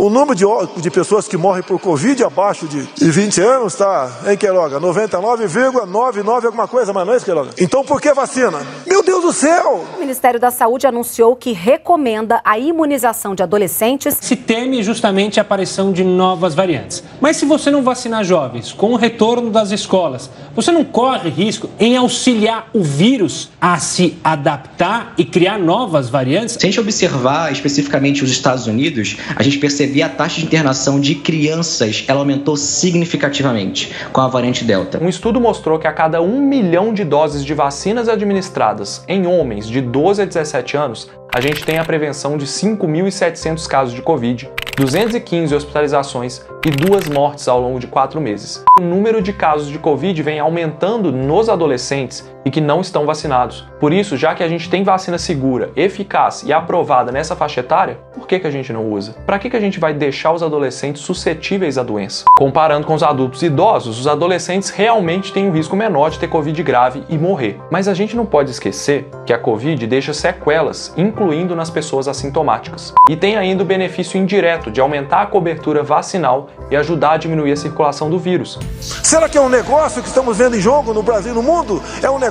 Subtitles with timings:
[0.00, 0.46] O número de,
[0.80, 4.80] de pessoas que morrem por Covid abaixo de, de 20 anos está, em Queiroga?
[4.80, 7.50] 99,99 alguma coisa, mas não é isso, Queiroga?
[7.60, 8.66] Então por que vacina?
[8.86, 9.84] Meu Deus do céu!
[9.94, 14.16] O Ministério da Saúde anunciou que recomenda a imunização de adolescentes.
[14.18, 17.04] Se teme justamente a aparição de novas variantes.
[17.20, 21.68] Mas se você não vacinar jovens com o retorno das escolas, você não corre risco
[21.78, 26.54] em auxiliar o vírus a se adaptar e criar novas variantes?
[26.54, 30.46] Se a gente observar especificamente os Estados Unidos, a gente percebe perceber a taxa de
[30.46, 35.02] internação de crianças, ela aumentou significativamente com a variante Delta.
[35.02, 39.68] Um estudo mostrou que a cada um milhão de doses de vacinas administradas em homens
[39.68, 44.48] de 12 a 17 anos, a gente tem a prevenção de 5.700 casos de Covid,
[44.76, 48.64] 215 hospitalizações e duas mortes ao longo de quatro meses.
[48.78, 53.66] O número de casos de Covid vem aumentando nos adolescentes e que não estão vacinados.
[53.78, 57.98] Por isso, já que a gente tem vacina segura, eficaz e aprovada nessa faixa etária,
[58.14, 59.14] por que, que a gente não usa?
[59.26, 62.24] Para que, que a gente vai deixar os adolescentes suscetíveis à doença?
[62.36, 66.62] Comparando com os adultos idosos, os adolescentes realmente têm um risco menor de ter Covid
[66.62, 67.60] grave e morrer.
[67.70, 72.92] Mas a gente não pode esquecer que a Covid deixa sequelas, incluindo nas pessoas assintomáticas.
[73.08, 77.52] E tem ainda o benefício indireto de aumentar a cobertura vacinal e ajudar a diminuir
[77.52, 78.58] a circulação do vírus.
[78.80, 81.82] Será que é um negócio que estamos vendo em jogo no Brasil e no mundo?
[82.02, 82.29] É um negócio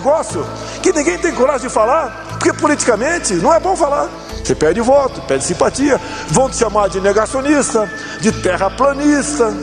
[0.82, 4.10] que ninguém tem coragem de falar, porque politicamente não é bom falar.
[4.44, 9.54] Você perde voto, perde simpatia, vão te chamar de negacionista, de terraplanista.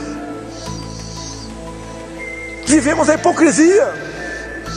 [2.67, 4.06] Vivemos a hipocrisia.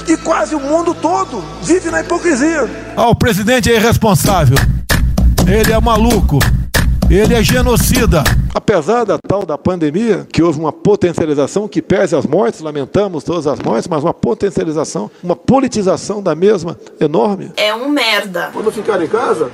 [0.07, 2.67] E quase o mundo todo vive na hipocrisia.
[2.95, 4.57] Ah, o presidente é irresponsável.
[5.47, 6.39] Ele é maluco.
[7.09, 8.23] Ele é genocida.
[8.53, 13.45] Apesar da tal da pandemia, que houve uma potencialização que pese as mortes, lamentamos todas
[13.47, 17.51] as mortes, mas uma potencialização, uma politização da mesma enorme.
[17.55, 18.49] É um merda.
[18.51, 19.51] Quando ficar em casa,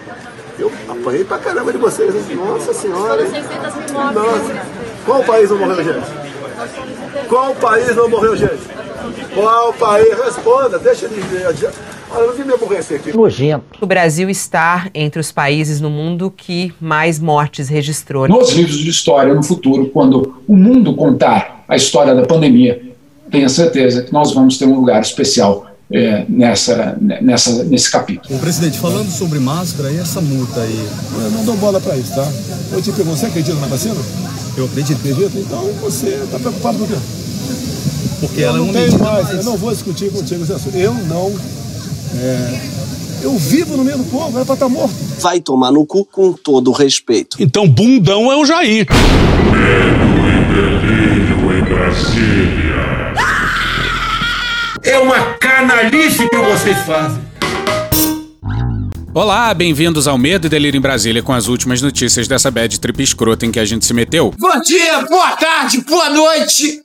[0.57, 2.35] eu apanhei pra caramba de vocês, hein?
[2.35, 3.23] Nossa senhora.
[3.23, 4.65] Nossa.
[5.05, 7.27] Qual país não morreu, gente?
[7.27, 8.63] Qual país não morreu, gente?
[9.33, 10.17] Qual país?
[10.17, 11.21] Responda, deixa de
[12.11, 13.15] Olha, eu não me aborrecer aqui.
[13.15, 13.65] Nojento.
[13.81, 18.27] O Brasil está entre os países no mundo que mais mortes registrou.
[18.27, 22.81] Nos livros de história, no futuro, quando o mundo contar a história da pandemia,
[23.29, 28.35] tenha certeza que nós vamos ter um lugar especial é, nessa, nessa, nesse capítulo.
[28.35, 30.87] O presidente, falando sobre máscara e essa multa aí.
[31.23, 32.27] Eu não dou bola para isso, tá?
[32.71, 33.95] Eu te pergunto, você acredita na vacina?
[34.57, 34.97] Eu acredito.
[34.99, 35.39] Acredita?
[35.39, 36.95] Então você está preocupado com o quê?
[38.19, 39.29] Porque eu ela não é uma mais, mais.
[39.31, 40.75] eu não vou discutir contigo esse assunto.
[40.77, 41.33] Eu não
[42.17, 42.61] é,
[43.23, 44.95] eu vivo no meio do povo, é pra estar tá morto.
[45.19, 47.37] Vai tomar no cu com todo o respeito.
[47.39, 48.87] Então, bundão é o Jair.
[49.51, 52.75] Medo e delírio em Brasília.
[54.83, 57.25] É uma canalice que vocês fazem.
[59.13, 63.01] Olá, bem-vindos ao Medo e Delírio em Brasília com as últimas notícias dessa bad trip
[63.01, 64.33] escrota em que a gente se meteu.
[64.37, 66.84] Bom dia, boa tarde, boa noite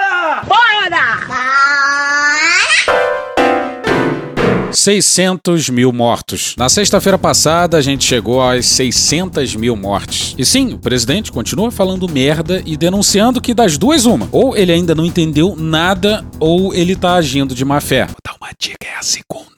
[4.71, 6.55] 600 mil mortos.
[6.57, 10.35] Na sexta-feira passada, a gente chegou às 600 mil mortes.
[10.37, 14.27] E sim, o presidente continua falando merda e denunciando que das duas, uma.
[14.31, 18.05] Ou ele ainda não entendeu nada, ou ele tá agindo de má fé.
[18.05, 19.51] Vou dar uma dica, é a segunda.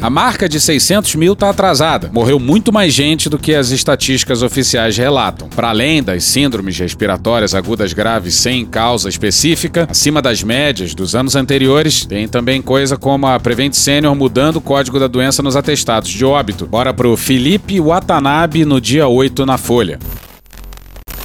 [0.00, 2.10] A marca de 600 mil tá atrasada.
[2.12, 5.48] Morreu muito mais gente do que as estatísticas oficiais relatam.
[5.48, 11.36] Para além das síndromes respiratórias agudas graves sem causa específica, acima das médias dos anos
[11.36, 16.08] anteriores, tem também coisa como a Prevent Senior mudando o código da doença nos atestados
[16.08, 16.64] de óbito.
[16.64, 19.98] Bora pro Felipe Watanabe no dia 8 na Folha.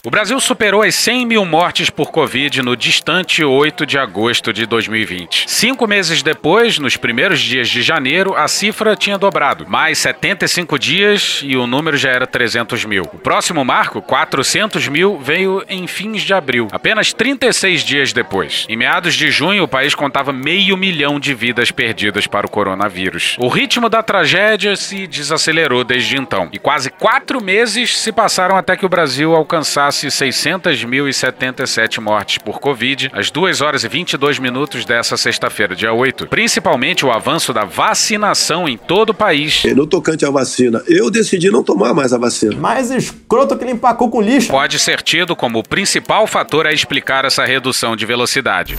[0.07, 4.65] O Brasil superou as 100 mil mortes por Covid no distante 8 de agosto de
[4.65, 5.43] 2020.
[5.49, 9.67] Cinco meses depois, nos primeiros dias de janeiro, a cifra tinha dobrado.
[9.67, 13.03] Mais 75 dias e o número já era 300 mil.
[13.11, 18.65] O próximo marco, 400 mil, veio em fins de abril, apenas 36 dias depois.
[18.69, 23.35] Em meados de junho, o país contava meio milhão de vidas perdidas para o coronavírus.
[23.41, 28.77] O ritmo da tragédia se desacelerou desde então, e quase quatro meses se passaram até
[28.77, 35.17] que o Brasil alcançasse 600.077 mortes por Covid às 2 horas e 22 minutos dessa
[35.17, 36.27] sexta-feira, dia 8.
[36.27, 39.63] Principalmente o avanço da vacinação em todo o país.
[39.75, 42.55] No tocante à vacina, eu decidi não tomar mais a vacina.
[42.55, 44.49] Mais escroto que ele empacou com lixo.
[44.49, 48.77] Pode ser tido como o principal fator a explicar essa redução de velocidade.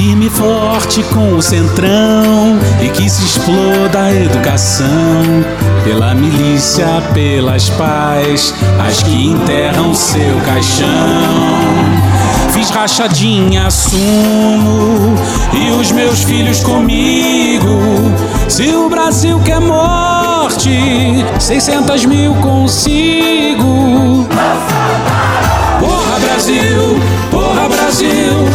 [0.00, 4.88] Firme e forte com o centrão e que se exploda a educação
[5.84, 10.88] pela milícia, pelas paz, as que enterram seu caixão.
[12.50, 15.16] Fiz rachadinha, assumo
[15.52, 17.68] e os meus filhos comigo.
[18.48, 24.26] Se o Brasil quer morte, 600 mil consigo.
[25.78, 26.98] Porra Brasil,
[27.30, 28.48] porra Brasil,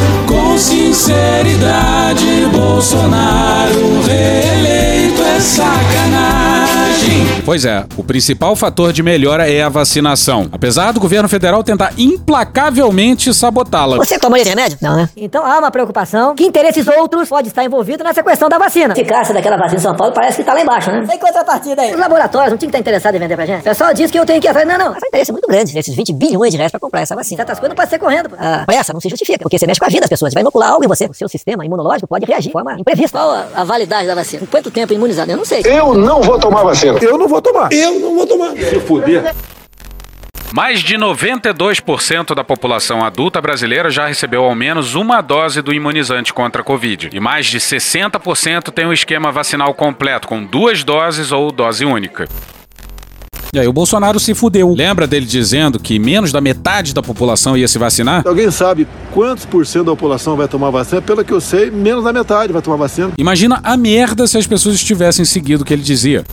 [0.55, 6.54] com sinceridade, Bolsonaro reeleito é sacanagem.
[7.45, 10.49] Pois é, o principal fator de melhora é a vacinação.
[10.51, 13.97] Apesar do governo federal tentar implacavelmente sabotá-la.
[13.97, 14.79] Você toma esse remédio?
[14.81, 15.09] Não, né?
[15.15, 18.95] Então há uma preocupação que interesses outros podem estar envolvidos nessa questão da vacina.
[18.95, 21.05] A eficácia daquela vacina em São Paulo parece que tá lá embaixo, né?
[21.07, 21.93] Tem contrapartida aí.
[21.93, 23.61] Os laboratórios não tinham que estar interessados em vender pra gente.
[23.61, 24.67] O pessoal diz que eu tenho que ir atrás.
[24.67, 24.93] Não, não.
[24.93, 27.37] Mas o interesse é muito grande, esses 20 bilhões de reais pra comprar essa vacina.
[27.37, 28.29] Certas coisas não podem ser correndo.
[28.39, 30.33] A pressa não se justifica, porque você mexe com a vida das pessoas.
[30.33, 31.05] Vai inocular algo em você.
[31.05, 33.19] O seu sistema imunológico pode reagir de forma imprevista.
[33.19, 34.41] Qual a, a validade da vacina?
[34.43, 35.29] Em quanto tempo imunizado?
[35.29, 35.61] Eu não sei.
[35.63, 36.97] Eu não vou tomar vacina.
[37.01, 37.71] Eu não vou tomar.
[37.71, 38.51] Eu não vou tomar.
[38.57, 39.33] Se fuder.
[40.53, 46.33] Mais de 92% da população adulta brasileira já recebeu ao menos uma dose do imunizante
[46.33, 47.09] contra a Covid.
[47.11, 51.83] E mais de 60% tem o um esquema vacinal completo, com duas doses ou dose
[51.83, 52.25] única.
[53.53, 54.73] E aí o Bolsonaro se fudeu.
[54.73, 58.23] Lembra dele dizendo que menos da metade da população ia se vacinar?
[58.25, 61.01] Alguém sabe quantos por cento da população vai tomar vacina?
[61.01, 63.11] Pelo que eu sei, menos da metade vai tomar vacina.
[63.17, 66.23] Imagina a merda se as pessoas tivessem seguido o que ele dizia.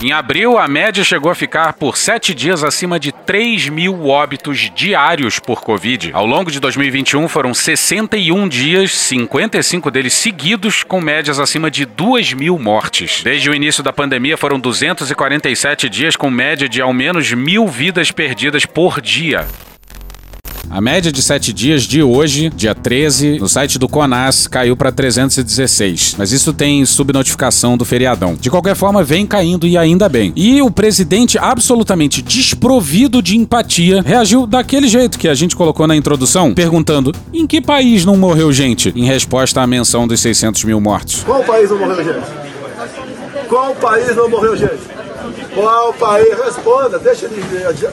[0.00, 4.70] Em abril, a média chegou a ficar por sete dias acima de 3 mil óbitos
[4.72, 6.12] diários por Covid.
[6.12, 12.32] Ao longo de 2021, foram 61 dias, 55 deles seguidos, com médias acima de 2
[12.34, 13.24] mil mortes.
[13.24, 18.12] Desde o início da pandemia, foram 247 dias, com média de ao menos mil vidas
[18.12, 19.48] perdidas por dia.
[20.70, 24.92] A média de 7 dias de hoje, dia 13, no site do Conas, caiu para
[24.92, 26.16] 316.
[26.18, 28.34] Mas isso tem subnotificação do feriadão.
[28.34, 30.30] De qualquer forma, vem caindo e ainda bem.
[30.36, 35.96] E o presidente, absolutamente desprovido de empatia, reagiu daquele jeito que a gente colocou na
[35.96, 38.92] introdução, perguntando: em que país não morreu gente?
[38.94, 41.24] Em resposta à menção dos 600 mil mortos.
[41.24, 42.26] Qual país não morreu gente?
[43.48, 44.82] Qual país não morreu gente?
[45.54, 46.28] Qual país?
[46.44, 47.42] Responda, deixa ele.
[47.66, 47.92] Olha,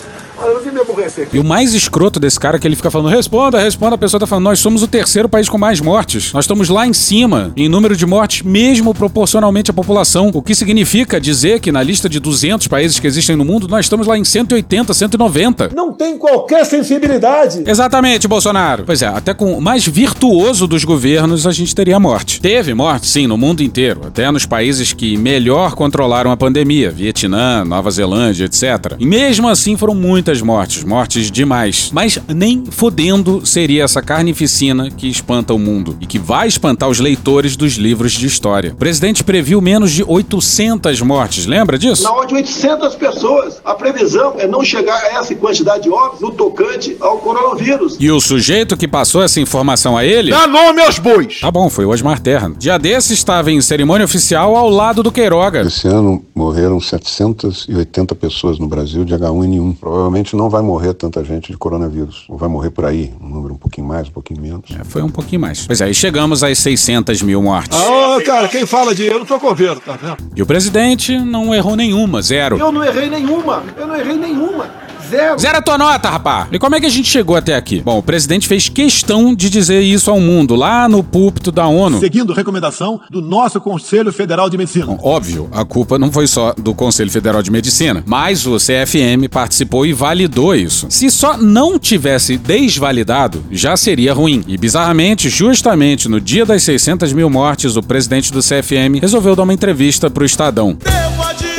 [1.32, 3.96] E o mais escroto desse cara é que ele fica falando: responda, responda.
[3.96, 6.34] A pessoa tá falando: nós somos o terceiro país com mais mortes.
[6.34, 10.32] Nós estamos lá em cima em número de mortes, mesmo proporcionalmente à população.
[10.34, 13.86] O que significa dizer que na lista de 200 países que existem no mundo, nós
[13.86, 15.72] estamos lá em 180, 190.
[15.74, 17.64] Não tem qualquer sensibilidade.
[17.66, 18.84] Exatamente, Bolsonaro.
[18.86, 22.42] Pois é, até com o mais virtuoso dos governos a gente teria morte.
[22.42, 24.02] Teve morte, sim, no mundo inteiro.
[24.08, 28.96] Até nos países que melhor controlaram a pandemia: Vietnã, Nova Zelândia, etc.
[29.00, 29.96] E mesmo assim foram
[30.26, 31.92] muitas mortes, mortes demais.
[31.94, 37.00] Mas nem fodendo seria essa carnificina que espanta o mundo e que vai espantar os
[37.00, 38.72] leitores dos livros de história.
[38.72, 42.02] O presidente previu menos de 800 mortes, lembra disso?
[42.02, 43.62] Na ordem de 800 pessoas.
[43.64, 47.96] A previsão é não chegar a essa quantidade de óbitos no tocante ao coronavírus.
[48.00, 50.32] E o sujeito que passou essa informação a ele.
[50.32, 51.40] Dá nome aos bois!
[51.40, 52.52] Tá bom, foi o Osmar Terra.
[52.58, 55.62] Dia desse estava em cerimônia oficial ao lado do Queiroga.
[55.62, 59.78] Esse ano morreram 780 pessoas no Brasil de H1N1.
[59.80, 62.26] Provavelmente não vai morrer tanta gente de coronavírus.
[62.30, 64.72] Ou vai morrer por aí, um número um pouquinho mais, um pouquinho menos.
[64.72, 65.66] É, foi um pouquinho mais.
[65.66, 67.78] Pois é, e chegamos às 600 mil mortes.
[67.78, 70.18] Ah, cara, quem fala de eu não sou governo, tá vendo?
[70.36, 72.58] E o presidente não errou nenhuma, zero.
[72.58, 74.85] Eu não errei nenhuma, eu não errei nenhuma.
[75.16, 75.40] Zero.
[75.40, 76.48] Zero a tua nota, rapá.
[76.52, 77.82] E como é que a gente chegou até aqui?
[77.82, 82.00] Bom, o presidente fez questão de dizer isso ao mundo, lá no púlpito da ONU.
[82.00, 84.88] Seguindo recomendação do nosso Conselho Federal de Medicina.
[84.88, 89.30] Bom, óbvio, a culpa não foi só do Conselho Federal de Medicina, mas o CFM
[89.32, 90.88] participou e validou isso.
[90.90, 94.44] Se só não tivesse desvalidado, já seria ruim.
[94.48, 99.44] E bizarramente, justamente no dia das 600 mil mortes, o presidente do CFM resolveu dar
[99.44, 100.78] uma entrevista pro Estadão.
[100.84, 101.55] Devo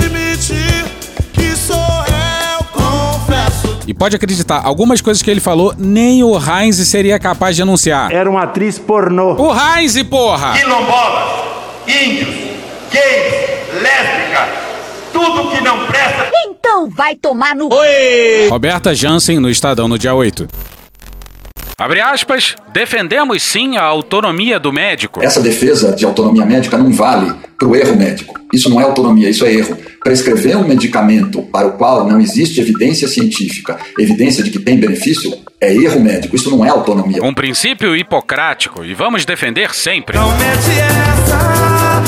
[3.87, 8.13] E pode acreditar, algumas coisas que ele falou, nem o Heinz seria capaz de anunciar.
[8.13, 9.35] Era uma atriz pornô.
[9.35, 10.55] O Heinz, porra!
[10.59, 11.45] Quilombolas,
[11.87, 12.35] índios,
[12.91, 14.49] gays, lésbicas,
[15.13, 16.31] tudo que não presta.
[16.49, 17.73] Então vai tomar no.
[17.73, 18.49] Oi!
[18.51, 20.49] Roberta Jansen no Estadão no dia 8.
[21.79, 25.23] Abre aspas, defendemos sim a autonomia do médico.
[25.23, 28.35] Essa defesa de autonomia médica não vale para o erro médico.
[28.51, 29.77] Isso não é autonomia, isso é erro.
[30.03, 35.31] Prescrever um medicamento para o qual não existe evidência científica, evidência de que tem benefício,
[35.61, 36.35] é erro médico.
[36.35, 37.23] Isso não é autonomia.
[37.23, 40.17] Um princípio hipocrático e vamos defender sempre.
[40.17, 41.26] Não mete essa,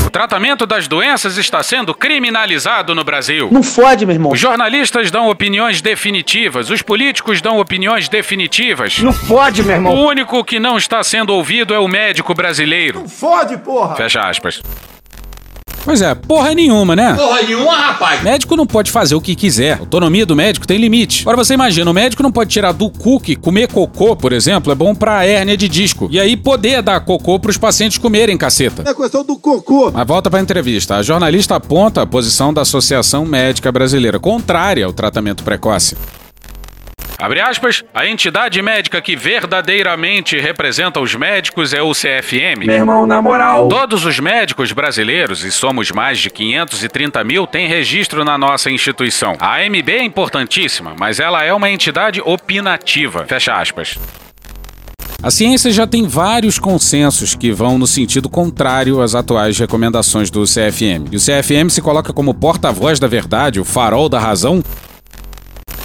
[0.08, 3.50] O tratamento das doenças está sendo criminalizado no Brasil.
[3.52, 4.32] Não fode, meu irmão.
[4.32, 9.00] Os jornalistas dão opiniões definitivas, os políticos dão opiniões definitivas.
[9.00, 9.94] Não fode, meu irmão.
[9.94, 13.06] O único que não está sendo ouvido é o médico brasileiro.
[13.06, 13.96] Fode, porra!
[13.96, 14.62] Fecha aspas.
[15.88, 17.14] Pois é, porra nenhuma, né?
[17.14, 18.22] Porra nenhuma, rapaz.
[18.22, 19.72] Médico não pode fazer o que quiser.
[19.72, 21.22] A autonomia do médico tem limite.
[21.22, 24.70] Agora você imagina, o médico não pode tirar do cu que comer cocô, por exemplo,
[24.70, 26.06] é bom pra hérnia de disco.
[26.10, 28.84] E aí poder dar cocô pros pacientes comerem, caceta.
[28.86, 29.90] É questão do cocô.
[29.90, 30.96] Mas volta pra entrevista.
[30.96, 35.96] A jornalista aponta a posição da Associação Médica Brasileira, contrária ao tratamento precoce.
[37.20, 42.64] Abre aspas, a entidade médica que verdadeiramente representa os médicos é o CFM.
[42.64, 43.66] Meu irmão, na moral.
[43.68, 49.36] Todos os médicos brasileiros, e somos mais de 530 mil, têm registro na nossa instituição.
[49.40, 53.24] A AMB é importantíssima, mas ela é uma entidade opinativa.
[53.26, 53.98] Fecha aspas.
[55.20, 60.44] A ciência já tem vários consensos que vão no sentido contrário às atuais recomendações do
[60.44, 61.10] CFM.
[61.10, 64.62] E o CFM se coloca como porta-voz da verdade, o farol da razão,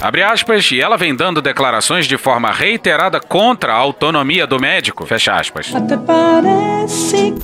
[0.04, 5.06] Abre aspas, e ela vem dando declarações de forma reiterada contra a autonomia do médico.
[5.06, 5.74] Fecha aspas.
[5.74, 7.34] Até parece.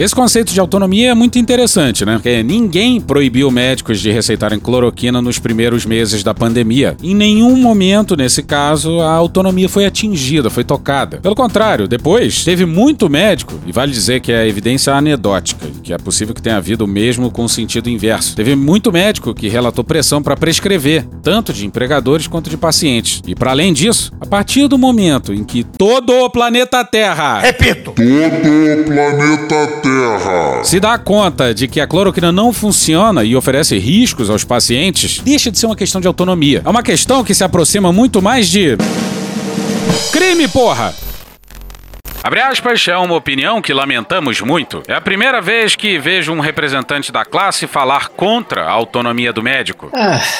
[0.00, 2.14] Esse conceito de autonomia é muito interessante, né?
[2.14, 6.96] Porque ninguém proibiu médicos de receitarem cloroquina nos primeiros meses da pandemia.
[7.02, 11.18] Em nenhum momento, nesse caso, a autonomia foi atingida, foi tocada.
[11.18, 15.98] Pelo contrário, depois teve muito médico, e vale dizer que é evidência anedótica, que é
[15.98, 18.34] possível que tenha havido o mesmo com sentido inverso.
[18.34, 23.20] Teve muito médico que relatou pressão para prescrever, tanto de empregadores quanto de pacientes.
[23.26, 27.92] E para além disso, a partir do momento em que todo o planeta Terra Repito.
[27.92, 29.89] Todo o planeta Terra.
[30.62, 35.50] Se dá conta de que a cloroquina não funciona e oferece riscos aos pacientes, deixa
[35.50, 36.62] de ser uma questão de autonomia.
[36.64, 38.76] É uma questão que se aproxima muito mais de.
[40.12, 40.94] Crime, porra!
[42.22, 44.82] Abre aspas, é uma opinião que lamentamos muito.
[44.86, 49.42] É a primeira vez que vejo um representante da classe falar contra a autonomia do
[49.42, 49.90] médico.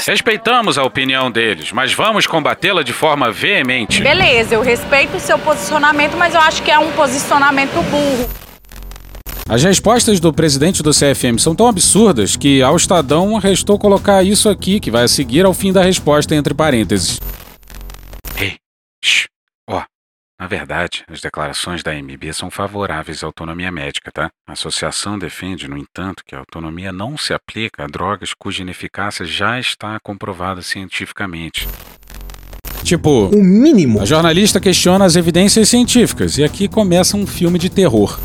[0.06, 4.02] Respeitamos a opinião deles, mas vamos combatê-la de forma veemente.
[4.02, 8.28] Beleza, eu respeito o seu posicionamento, mas eu acho que é um posicionamento burro.
[9.50, 14.48] As respostas do presidente do CFM são tão absurdas que ao Estadão restou colocar isso
[14.48, 17.18] aqui, que vai a seguir ao fim da resposta entre parênteses.
[18.38, 18.58] Ei,
[19.04, 19.26] shh,
[19.68, 19.82] ó,
[20.38, 24.30] na verdade, as declarações da MB são favoráveis à autonomia médica, tá?
[24.48, 29.26] A associação defende, no entanto, que a autonomia não se aplica a drogas cuja ineficácia
[29.26, 31.66] já está comprovada cientificamente.
[32.84, 34.00] Tipo, o mínimo.
[34.00, 38.16] A jornalista questiona as evidências científicas e aqui começa um filme de terror.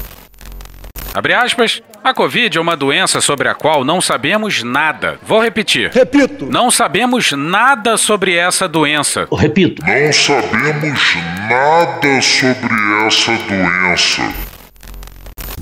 [1.16, 1.82] Abre aspas.
[2.04, 5.18] A Covid é uma doença sobre a qual não sabemos nada.
[5.24, 5.90] Vou repetir.
[5.94, 6.46] Repito.
[6.46, 9.26] Não sabemos nada sobre essa doença.
[9.32, 9.82] Repito.
[9.82, 11.16] Não sabemos
[11.50, 14.55] nada sobre essa doença.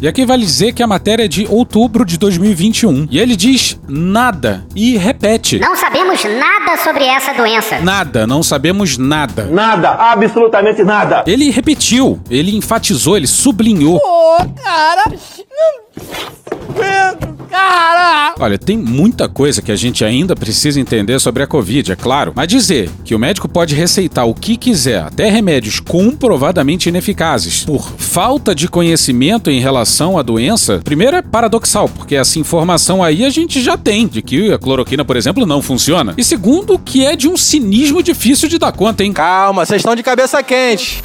[0.02, 3.08] E aqui vale dizer que a matéria é de outubro de 2021.
[3.10, 5.60] E ele diz nada e repete.
[5.60, 7.80] Não sabemos nada sobre essa doença.
[7.80, 9.46] Nada, não sabemos nada.
[9.46, 11.24] Nada, absolutamente nada.
[11.26, 14.00] Ele repetiu, ele enfatizou, ele sublinhou.
[14.00, 15.04] Pô, cara.
[15.10, 16.43] Não.
[16.66, 18.34] Pedro, cara.
[18.40, 22.34] Olha, tem muita coisa que a gente ainda precisa entender sobre a Covid, é claro.
[22.36, 27.88] Mas dizer que o médico pode receitar o que quiser, até remédios comprovadamente ineficazes, por
[27.98, 33.30] falta de conhecimento em relação à doença, primeiro é paradoxal, porque essa informação aí a
[33.30, 36.14] gente já tem, de que a cloroquina, por exemplo, não funciona.
[36.18, 39.14] E segundo, que é de um cinismo difícil de dar conta, hein?
[39.14, 41.04] Calma, vocês estão de cabeça quente.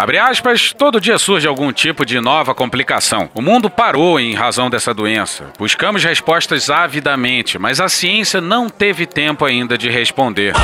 [0.00, 3.28] Abre aspas, todo dia surge algum tipo de nova complicação.
[3.34, 5.48] O mundo parou em razão dessa doença.
[5.58, 10.54] Buscamos respostas avidamente, mas a ciência não teve tempo ainda de responder.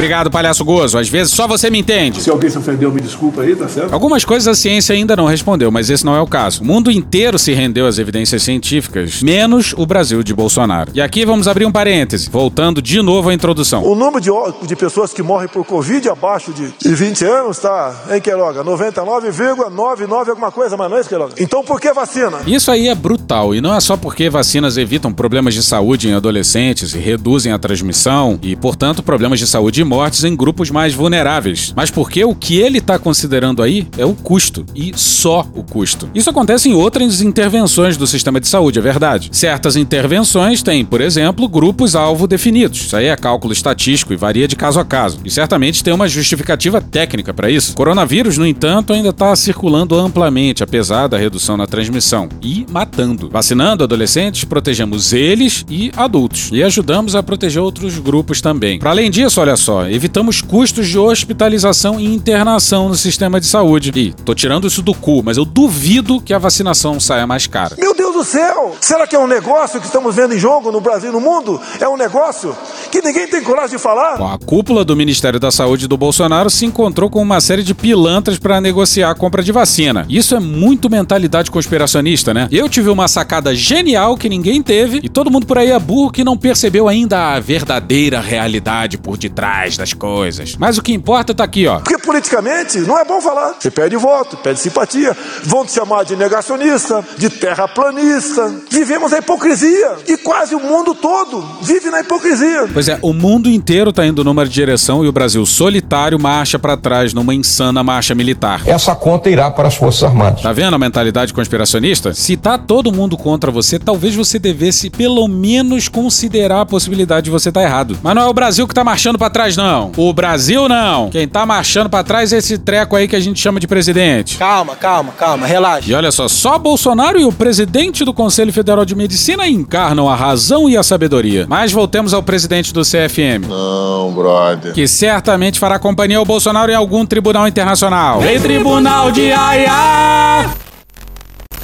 [0.00, 0.96] Obrigado, palhaço gozo.
[0.96, 2.22] Às vezes só você me entende.
[2.22, 3.92] Se alguém se ofendeu, me desculpa aí, tá certo?
[3.92, 6.62] Algumas coisas a ciência ainda não respondeu, mas esse não é o caso.
[6.62, 10.90] O mundo inteiro se rendeu às evidências científicas, menos o Brasil de Bolsonaro.
[10.94, 13.84] E aqui vamos abrir um parêntese, voltando de novo à introdução.
[13.84, 14.30] O número de,
[14.66, 15.79] de pessoas que morrem por Covid
[16.10, 18.64] abaixo de, de 20 anos tá, hein, Queiroga?
[18.64, 21.34] 99,99 alguma coisa, mas não é isso, Queiroga?
[21.38, 22.40] Então por que vacina?
[22.46, 26.14] Isso aí é brutal, e não é só porque vacinas evitam problemas de saúde em
[26.14, 30.94] adolescentes e reduzem a transmissão e, portanto, problemas de saúde e mortes em grupos mais
[30.94, 35.62] vulneráveis, mas porque o que ele está considerando aí é o custo, e só o
[35.62, 36.08] custo.
[36.14, 39.28] Isso acontece em outras intervenções do sistema de saúde, é verdade.
[39.32, 42.80] Certas intervenções têm, por exemplo, grupos-alvo definidos.
[42.80, 45.20] Isso aí é cálculo estatístico e varia de caso a caso.
[45.24, 47.72] E certamente tem uma justificativa técnica para isso.
[47.72, 53.28] O coronavírus, no entanto, ainda está circulando amplamente, apesar da redução na transmissão, e matando.
[53.30, 58.78] Vacinando adolescentes, protegemos eles e adultos, e ajudamos a proteger outros grupos também.
[58.78, 63.92] Para além disso, olha só, evitamos custos de hospitalização e internação no sistema de saúde.
[63.94, 67.76] E tô tirando isso do cu, mas eu duvido que a vacinação saia mais cara.
[67.78, 68.76] Meu Deus do céu!
[68.80, 71.60] Será que é um negócio que estamos vendo em jogo no Brasil e no mundo?
[71.78, 72.56] É um negócio
[72.90, 74.16] que ninguém tem coragem de falar?
[74.16, 77.74] Bom, a cúpula do Ministério da Saúde do Bolsonaro se encontrou com uma série de
[77.74, 80.06] pilantras para negociar a compra de vacina.
[80.08, 82.48] Isso é muito mentalidade conspiracionista, né?
[82.50, 86.10] Eu tive uma sacada genial que ninguém teve e todo mundo por aí é burro
[86.10, 90.56] que não percebeu ainda a verdadeira realidade por detrás das coisas.
[90.58, 91.78] Mas o que importa tá aqui, ó.
[91.78, 93.54] Porque politicamente não é bom falar.
[93.56, 95.16] Você perde voto, perde simpatia.
[95.44, 98.52] Vão te chamar de negacionista, de terraplanista.
[98.68, 99.92] Vivemos a hipocrisia.
[100.08, 102.68] E quase o mundo todo vive na hipocrisia.
[102.72, 106.76] Pois é, o mundo inteiro tá indo numa direção e o Brasil solitário marcha para
[106.76, 108.62] trás numa insana marcha militar.
[108.66, 110.42] Essa conta irá para as Forças Armadas.
[110.42, 112.12] Tá vendo a mentalidade conspiracionista?
[112.12, 117.30] Se tá todo mundo contra você, talvez você devesse pelo menos considerar a possibilidade de
[117.30, 117.96] você estar tá errado.
[118.02, 119.92] Mas não é o Brasil que tá marchando para trás, não.
[119.96, 121.08] O Brasil não.
[121.10, 124.38] Quem tá marchando para trás é esse treco aí que a gente chama de presidente.
[124.38, 125.90] Calma, calma, calma, relaxa.
[125.90, 130.14] E olha só, só Bolsonaro e o presidente do Conselho Federal de Medicina encarnam a
[130.14, 131.46] razão e a sabedoria.
[131.48, 133.48] Mas voltemos ao presidente do CFM.
[133.48, 134.72] Não, brother.
[134.72, 138.20] Que certamente fará companhia ao Bolsonaro em algum tribunal internacional.
[138.20, 140.50] Vem tribunal de Aia!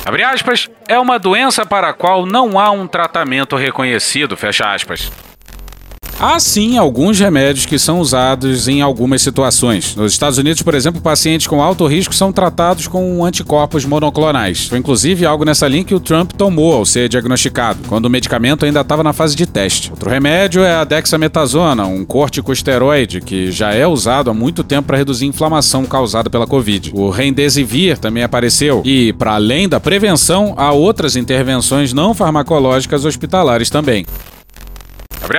[0.05, 5.11] Abre aspas, é uma doença para a qual não há um tratamento reconhecido, fecha aspas.
[6.19, 9.95] Há sim alguns remédios que são usados em algumas situações.
[9.95, 14.67] Nos Estados Unidos, por exemplo, pacientes com alto risco são tratados com anticorpos monoclonais.
[14.67, 18.65] Foi inclusive algo nessa linha que o Trump tomou ao ser diagnosticado, quando o medicamento
[18.65, 19.91] ainda estava na fase de teste.
[19.91, 24.97] Outro remédio é a dexametasona, um corticosteroide que já é usado há muito tempo para
[24.97, 26.93] reduzir a inflamação causada pela Covid.
[26.95, 33.69] O Remdesivir também apareceu e, para além da prevenção, há outras intervenções não farmacológicas hospitalares
[33.69, 34.07] também.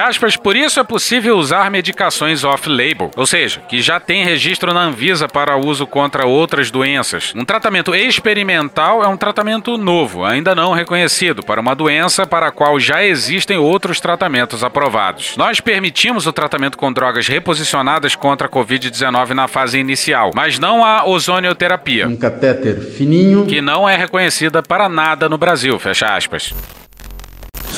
[0.08, 4.84] Aspas, por isso é possível usar medicações off-label, ou seja, que já tem registro na
[4.84, 7.34] Anvisa para uso contra outras doenças.
[7.36, 12.52] Um tratamento experimental é um tratamento novo, ainda não reconhecido, para uma doença para a
[12.52, 15.36] qual já existem outros tratamentos aprovados.
[15.36, 20.86] Nós permitimos o tratamento com drogas reposicionadas contra a Covid-19 na fase inicial, mas não
[20.86, 22.08] a ozonioterapia.
[22.08, 23.46] Um catéter fininho.
[23.46, 26.54] Que não é reconhecida para nada no Brasil, fecha aspas.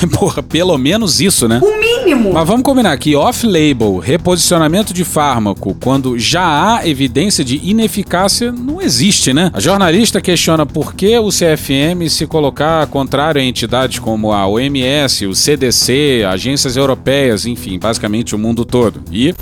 [0.17, 1.59] Porra, pelo menos isso, né?
[1.61, 2.33] O mínimo.
[2.33, 8.81] Mas vamos combinar que off-label, reposicionamento de fármaco, quando já há evidência de ineficácia, não
[8.81, 9.51] existe, né?
[9.53, 15.25] A jornalista questiona por que o CFM se colocar contrário a entidades como a OMS,
[15.25, 19.03] o CDC, agências europeias, enfim, basicamente o mundo todo.
[19.11, 19.33] E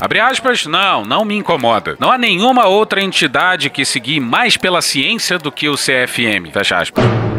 [0.00, 1.94] Abre aspas, não, não me incomoda.
[2.00, 6.50] Não há nenhuma outra entidade que seguir mais pela ciência do que o CFM.
[6.50, 7.29] Fecha aspas.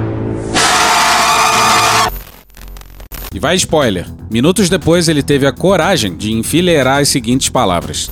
[3.33, 4.07] E vai spoiler.
[4.29, 8.11] Minutos depois ele teve a coragem de enfileirar as seguintes palavras.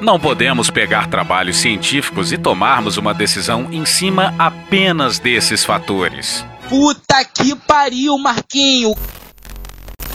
[0.00, 6.44] Não podemos pegar trabalhos científicos e tomarmos uma decisão em cima apenas desses fatores.
[6.68, 8.94] Puta que pariu, Marquinho!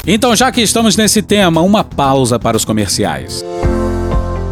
[0.07, 3.43] Então, já que estamos nesse tema, uma pausa para os comerciais.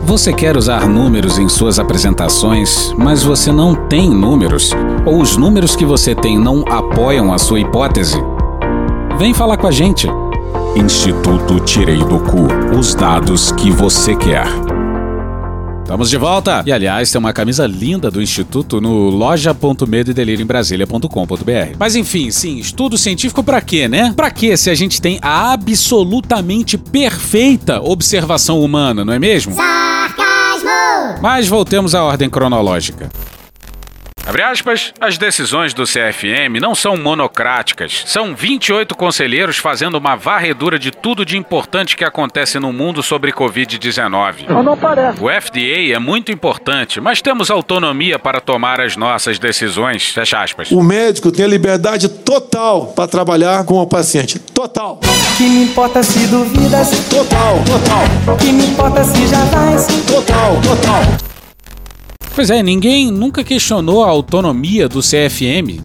[0.04, 4.72] Você quer usar números em suas apresentações, mas você não tem números?
[5.06, 8.18] Ou os números que você tem não apoiam a sua hipótese?
[9.24, 10.06] Vem falar com a gente.
[10.76, 12.46] Instituto Tirei do Cu
[12.78, 14.46] os dados que você quer.
[15.82, 16.62] Estamos de volta!
[16.66, 21.78] E aliás, tem uma camisa linda do Instituto no loja.medoedelirioembrasilha.com.br.
[21.80, 24.12] Mas enfim, sim, estudo científico pra quê, né?
[24.14, 29.56] Pra quê se a gente tem a absolutamente perfeita observação humana, não é mesmo?
[29.56, 31.22] Sarcasmo!
[31.22, 33.10] Mas voltemos à ordem cronológica.
[34.34, 38.02] Abre aspas, as decisões do CFM não são monocráticas.
[38.08, 43.32] São 28 conselheiros fazendo uma varredura de tudo de importante que acontece no mundo sobre
[43.32, 44.48] Covid-19.
[44.50, 45.24] Não, não parece.
[45.24, 50.08] O FDA é muito importante, mas temos autonomia para tomar as nossas decisões.
[50.10, 50.72] Fecha aspas.
[50.72, 54.40] O médico tem a liberdade total para trabalhar com o paciente.
[54.40, 55.00] Total.
[55.38, 56.90] Que me importa se duvidas?
[57.08, 58.38] Total, total.
[58.38, 59.86] Que me importa se já vais?
[60.08, 61.33] Total, total.
[62.36, 65.82] Pois é, ninguém nunca questionou a autonomia do CFM.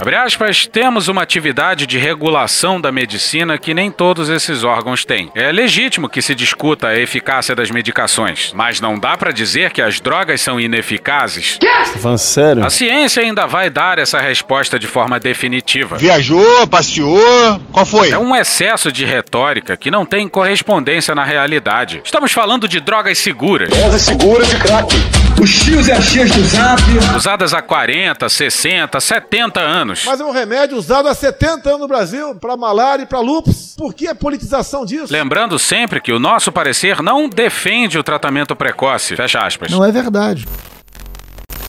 [0.00, 5.30] Abre aspas, temos uma atividade de regulação da medicina que nem todos esses órgãos têm.
[5.34, 9.80] É legítimo que se discuta a eficácia das medicações, mas não dá para dizer que
[9.80, 11.58] as drogas são ineficazes.
[12.00, 12.64] Falando sério?
[12.64, 15.96] A ciência ainda vai dar essa resposta de forma definitiva.
[15.96, 18.10] Viajou, passeou, qual foi?
[18.10, 22.02] É um excesso de retórica que não tem correspondência na realidade.
[22.04, 23.70] Estamos falando de drogas seguras.
[23.70, 24.94] Dose segura de crack.
[25.40, 26.80] Os tios e as tias do Zap.
[27.16, 29.83] Usadas há 40, 60, 70 anos.
[29.84, 30.04] Anos.
[30.04, 33.74] Mas é um remédio usado há 70 anos no Brasil para malária e para lúpus.
[33.76, 35.12] Por que a politização disso?
[35.12, 39.14] Lembrando sempre que o nosso parecer não defende o tratamento precoce.
[39.14, 39.70] Fecha aspas.
[39.70, 40.46] Não é verdade.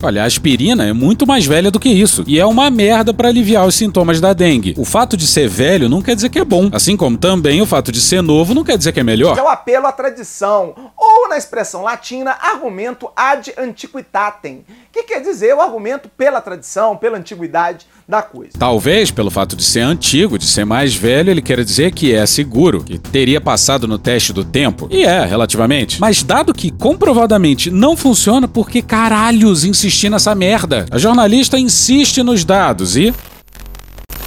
[0.03, 3.29] Olha, a aspirina é muito mais velha do que isso e é uma merda para
[3.29, 4.75] aliviar os sintomas da dengue.
[4.77, 7.65] O fato de ser velho não quer dizer que é bom, assim como também o
[7.65, 9.37] fato de ser novo não quer dizer que é melhor.
[9.37, 10.75] É o apelo à tradição,
[11.15, 17.17] ou na expressão latina, argumento ad antiquitatem, que quer dizer o argumento pela tradição, pela
[17.17, 18.51] antiguidade da coisa.
[18.59, 22.25] Talvez pelo fato de ser antigo, de ser mais velho, ele queira dizer que é
[22.25, 24.87] seguro, que teria passado no teste do tempo.
[24.91, 25.99] E é, relativamente.
[26.01, 30.85] Mas dado que comprovadamente não funciona, por que caralhos insistir nessa merda?
[30.91, 33.13] A jornalista insiste nos dados e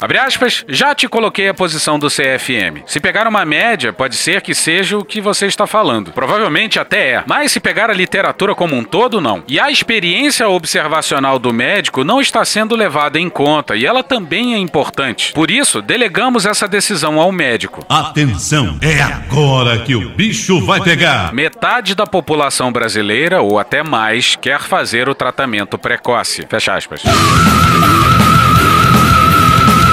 [0.00, 2.84] Abre aspas, já te coloquei a posição do CFM.
[2.86, 6.12] Se pegar uma média, pode ser que seja o que você está falando.
[6.12, 7.24] Provavelmente até é.
[7.26, 9.42] Mas se pegar a literatura como um todo, não.
[9.48, 14.54] E a experiência observacional do médico não está sendo levada em conta e ela também
[14.54, 15.32] é importante.
[15.32, 17.84] Por isso, delegamos essa decisão ao médico.
[17.88, 21.32] Atenção, é agora que o bicho vai pegar.
[21.34, 26.46] Metade da população brasileira, ou até mais, quer fazer o tratamento precoce.
[26.48, 27.02] Fecha aspas.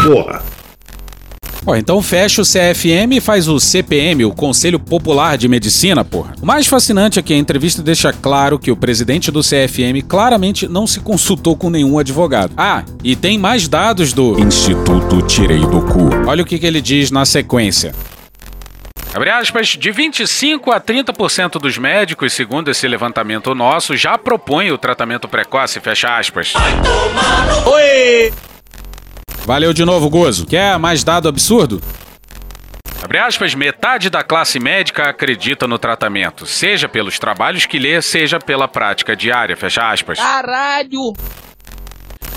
[0.06, 0.44] Porra.
[1.66, 6.36] Ó, então fecha o CFM e faz o CPM, o Conselho Popular de Medicina, porra.
[6.40, 10.68] O mais fascinante é que a entrevista deixa claro que o presidente do CFM claramente
[10.68, 12.54] não se consultou com nenhum advogado.
[12.56, 16.10] Ah, e tem mais dados do Instituto Tirei do Cu.
[16.28, 17.92] Olha o que, que ele diz na sequência.
[19.12, 24.78] Abre aspas, de 25 a 30% dos médicos, segundo esse levantamento nosso, já propõem o
[24.78, 26.54] tratamento precoce, fecha aspas.
[27.66, 28.55] Oi!
[29.46, 30.48] Valeu de novo, Gozo.
[30.48, 31.80] Quer mais dado absurdo?
[33.04, 38.40] Abre aspas, metade da classe médica acredita no tratamento, seja pelos trabalhos que lê, seja
[38.40, 40.18] pela prática diária, fecha aspas.
[40.18, 41.14] Caralho!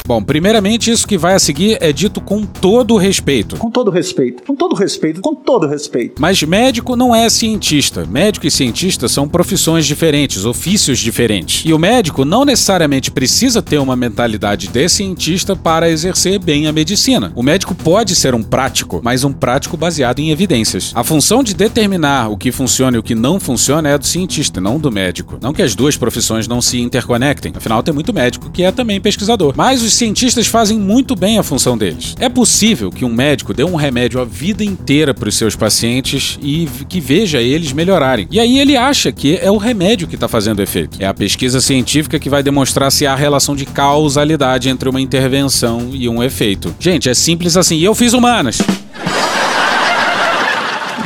[0.09, 3.59] Bom, primeiramente, isso que vai a seguir é dito com todo o respeito.
[3.59, 6.15] Com todo respeito, com todo respeito, com todo respeito.
[6.19, 8.07] Mas médico não é cientista.
[8.07, 11.63] Médico e cientista são profissões diferentes, ofícios diferentes.
[11.67, 16.73] E o médico não necessariamente precisa ter uma mentalidade de cientista para exercer bem a
[16.73, 17.31] medicina.
[17.37, 20.91] O médico pode ser um prático, mas um prático baseado em evidências.
[20.95, 24.59] A função de determinar o que funciona e o que não funciona é do cientista,
[24.59, 25.39] não do médico.
[25.43, 27.53] Não que as duas profissões não se interconectem.
[27.55, 29.53] Afinal, tem muito médico que é também pesquisador.
[29.55, 32.15] Mas os cientistas fazem muito bem a função deles.
[32.19, 36.39] É possível que um médico dê um remédio a vida inteira para os seus pacientes
[36.43, 38.29] e que veja eles melhorarem.
[38.31, 40.99] E aí ele acha que é o remédio que está fazendo efeito.
[41.01, 45.91] É a pesquisa científica que vai demonstrar se há relação de causalidade entre uma intervenção
[45.93, 46.75] e um efeito.
[46.79, 47.77] Gente, é simples assim.
[47.77, 48.59] E eu fiz humanas.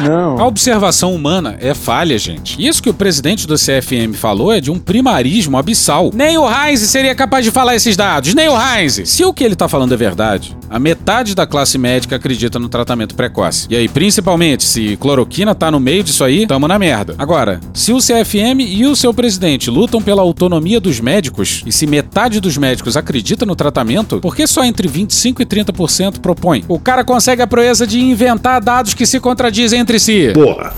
[0.03, 0.39] Não.
[0.39, 2.57] A observação humana é falha, gente.
[2.65, 6.11] Isso que o presidente do CFM falou é de um primarismo abissal.
[6.15, 9.03] Nem o Heinz seria capaz de falar esses dados, nem o Heinz.
[9.05, 12.69] Se o que ele tá falando é verdade, a metade da classe médica acredita no
[12.69, 13.67] tratamento precoce.
[13.69, 17.15] E aí, principalmente, se cloroquina tá no meio disso aí, tamo na merda.
[17.19, 21.87] Agora, se o CFM e o seu presidente lutam pela autonomia dos médicos, e se
[21.87, 26.65] metade dos médicos acredita no tratamento, por que só entre 25 e 30% propõe?
[26.69, 30.31] O cara consegue a proeza de inventar dados que se contradizem entre si.
[30.33, 30.73] Porra.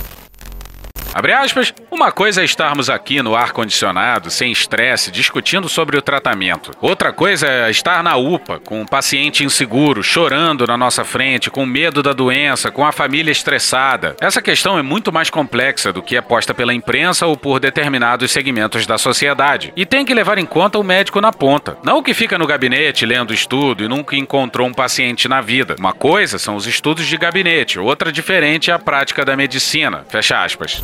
[1.15, 6.73] Abre aspas, uma coisa é estarmos aqui no ar-condicionado, sem estresse, discutindo sobre o tratamento.
[6.81, 11.65] Outra coisa é estar na UPA, com um paciente inseguro, chorando na nossa frente, com
[11.65, 14.17] medo da doença, com a família estressada.
[14.21, 18.33] Essa questão é muito mais complexa do que é posta pela imprensa ou por determinados
[18.33, 19.73] segmentos da sociedade.
[19.77, 21.79] E tem que levar em conta o médico na ponta.
[21.85, 25.77] Não o que fica no gabinete lendo estudo e nunca encontrou um paciente na vida.
[25.79, 30.05] Uma coisa são os estudos de gabinete, outra diferente é a prática da medicina.
[30.09, 30.83] Fecha aspas.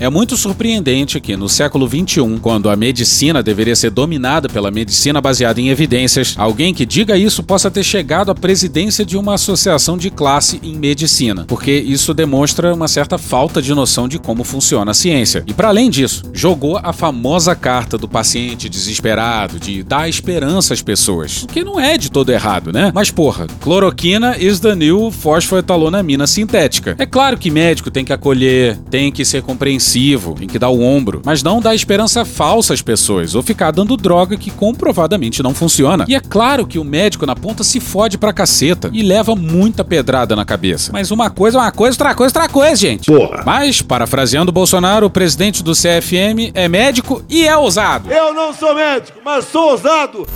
[0.00, 5.20] É muito surpreendente que, no século XXI, quando a medicina deveria ser dominada pela medicina
[5.20, 9.98] baseada em evidências, alguém que diga isso possa ter chegado à presidência de uma associação
[9.98, 14.92] de classe em medicina, porque isso demonstra uma certa falta de noção de como funciona
[14.92, 15.44] a ciência.
[15.46, 20.80] E, para além disso, jogou a famosa carta do paciente desesperado de dar esperança às
[20.80, 22.90] pessoas, o que não é de todo errado, né?
[22.94, 26.96] Mas, porra, cloroquina is the new fosfoetalonamina sintética.
[26.98, 29.89] É claro que médico tem que acolher, tem que ser compreensível
[30.38, 33.96] tem que dar o ombro, mas não dar esperança falsa às pessoas ou ficar dando
[33.96, 36.04] droga que comprovadamente não funciona.
[36.08, 39.84] E é claro que o médico na ponta se fode pra caceta e leva muita
[39.84, 40.92] pedrada na cabeça.
[40.92, 43.06] Mas uma coisa é uma coisa, outra coisa, outra coisa, gente.
[43.06, 43.42] Porra.
[43.44, 48.12] Mas, parafraseando Bolsonaro, o presidente do CFM é médico e é ousado.
[48.12, 50.26] Eu não sou médico, mas sou ousado.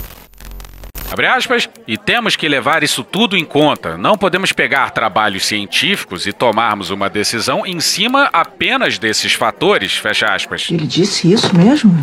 [1.14, 3.96] Abre aspas, e temos que levar isso tudo em conta.
[3.96, 10.26] Não podemos pegar trabalhos científicos e tomarmos uma decisão em cima apenas desses fatores, fecha
[10.26, 10.66] aspas.
[10.72, 11.96] Ele disse isso mesmo?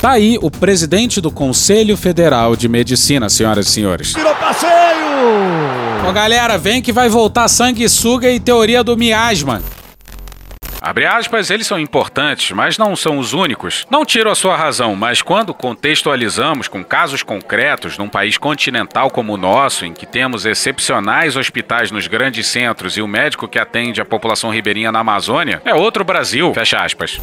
[0.00, 4.12] Tá aí o presidente do Conselho Federal de Medicina, senhoras e senhores.
[4.12, 4.70] Virou passeio!
[6.08, 9.60] Ô galera, vem que vai voltar sanguessuga e teoria do miasma.
[10.80, 13.86] Abre aspas, eles são importantes, mas não são os únicos.
[13.90, 19.34] Não tiro a sua razão, mas quando contextualizamos com casos concretos num país continental como
[19.34, 24.00] o nosso, em que temos excepcionais hospitais nos grandes centros e o médico que atende
[24.00, 26.54] a população ribeirinha na Amazônia, é outro Brasil.
[26.54, 27.20] Fecha aspas.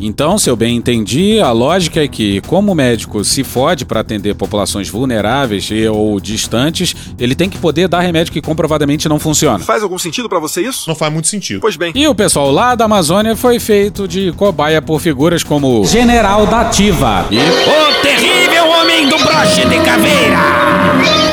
[0.00, 4.00] Então, se eu bem entendi, a lógica é que, como o médico se fode para
[4.00, 9.20] atender populações vulneráveis e ou distantes, ele tem que poder dar remédio que comprovadamente não
[9.20, 9.60] funciona.
[9.60, 10.88] Faz algum sentido para você isso?
[10.88, 11.60] Não faz muito sentido.
[11.60, 11.92] Pois bem.
[11.94, 16.62] E o pessoal lá da Amazônia foi feito de cobaia por figuras como General da
[16.62, 20.38] Ativa e O terrível homem do broche de caveira!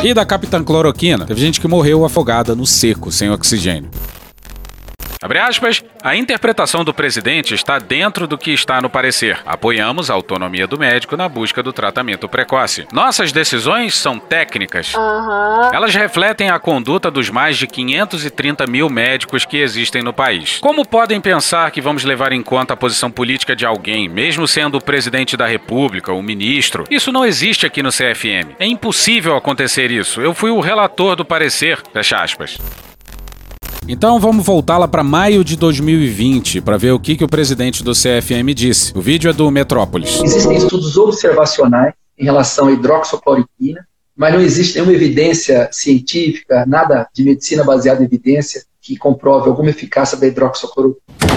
[0.04, 1.26] e da Capitã Cloroquina.
[1.26, 3.90] Teve gente que morreu afogada no seco, sem oxigênio.
[5.22, 9.38] Abre aspas, a interpretação do presidente está dentro do que está no parecer.
[9.46, 12.88] Apoiamos a autonomia do médico na busca do tratamento precoce.
[12.94, 14.94] Nossas decisões são técnicas.
[15.74, 20.58] Elas refletem a conduta dos mais de 530 mil médicos que existem no país.
[20.62, 24.78] Como podem pensar que vamos levar em conta a posição política de alguém, mesmo sendo
[24.78, 26.86] o presidente da República, o ministro?
[26.90, 28.56] Isso não existe aqui no CFM.
[28.58, 30.22] É impossível acontecer isso.
[30.22, 31.78] Eu fui o relator do parecer.
[31.92, 32.58] Fecha aspas.
[33.88, 37.84] Então vamos voltar lá para maio de 2020 para ver o que, que o presidente
[37.84, 38.96] do CFM disse.
[38.96, 40.22] O vídeo é do Metrópolis.
[40.22, 47.24] Existem estudos observacionais em relação à hidroxicloroquina, mas não existe nenhuma evidência científica, nada de
[47.24, 51.29] medicina baseada em evidência que comprove alguma eficácia da hidroxicloroquina.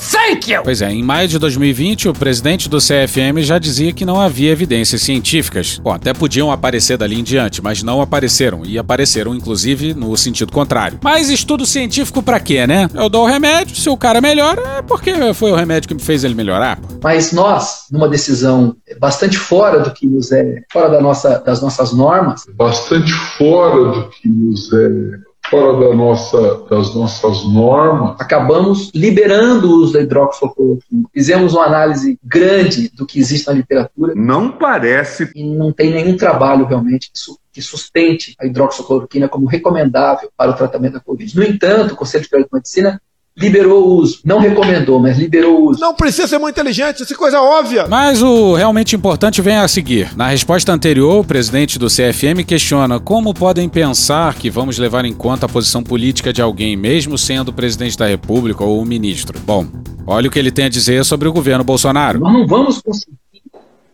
[0.00, 0.62] Thank you!
[0.62, 4.50] Pois é, em maio de 2020, o presidente do CFM já dizia que não havia
[4.50, 5.78] evidências científicas.
[5.82, 8.62] Bom, até podiam aparecer dali em diante, mas não apareceram.
[8.64, 10.98] E apareceram, inclusive, no sentido contrário.
[11.02, 12.88] Mas estudo científico pra quê, né?
[12.94, 16.00] Eu dou o remédio, se o cara melhora, é porque foi o remédio que me
[16.02, 16.78] fez ele melhorar.
[17.02, 21.92] Mas nós, numa decisão bastante fora do que nos é, fora da nossa, das nossas
[21.92, 28.16] normas, Bastante fora do que nos é fora da nossa, das nossas normas.
[28.20, 31.02] acabamos liberando o uso da hidroxicloroquina.
[31.12, 34.14] Fizemos uma análise grande do que existe na literatura.
[34.14, 35.30] Não parece.
[35.34, 40.52] E não tem nenhum trabalho realmente que, su- que sustente a hidroxicloroquina como recomendável para
[40.52, 41.36] o tratamento da Covid.
[41.36, 43.02] No entanto, o Conselho Federal de Medicina
[43.40, 44.20] liberou o uso.
[44.24, 45.80] Não recomendou, mas liberou o uso.
[45.80, 47.86] Não precisa ser muito inteligente, isso é coisa óbvia.
[47.88, 50.14] Mas o realmente importante vem a seguir.
[50.16, 55.14] Na resposta anterior, o presidente do CFM questiona como podem pensar que vamos levar em
[55.14, 59.38] conta a posição política de alguém, mesmo sendo o presidente da República ou o ministro.
[59.40, 59.66] Bom,
[60.06, 62.20] olha o que ele tem a dizer sobre o governo Bolsonaro.
[62.20, 63.16] Nós não vamos conseguir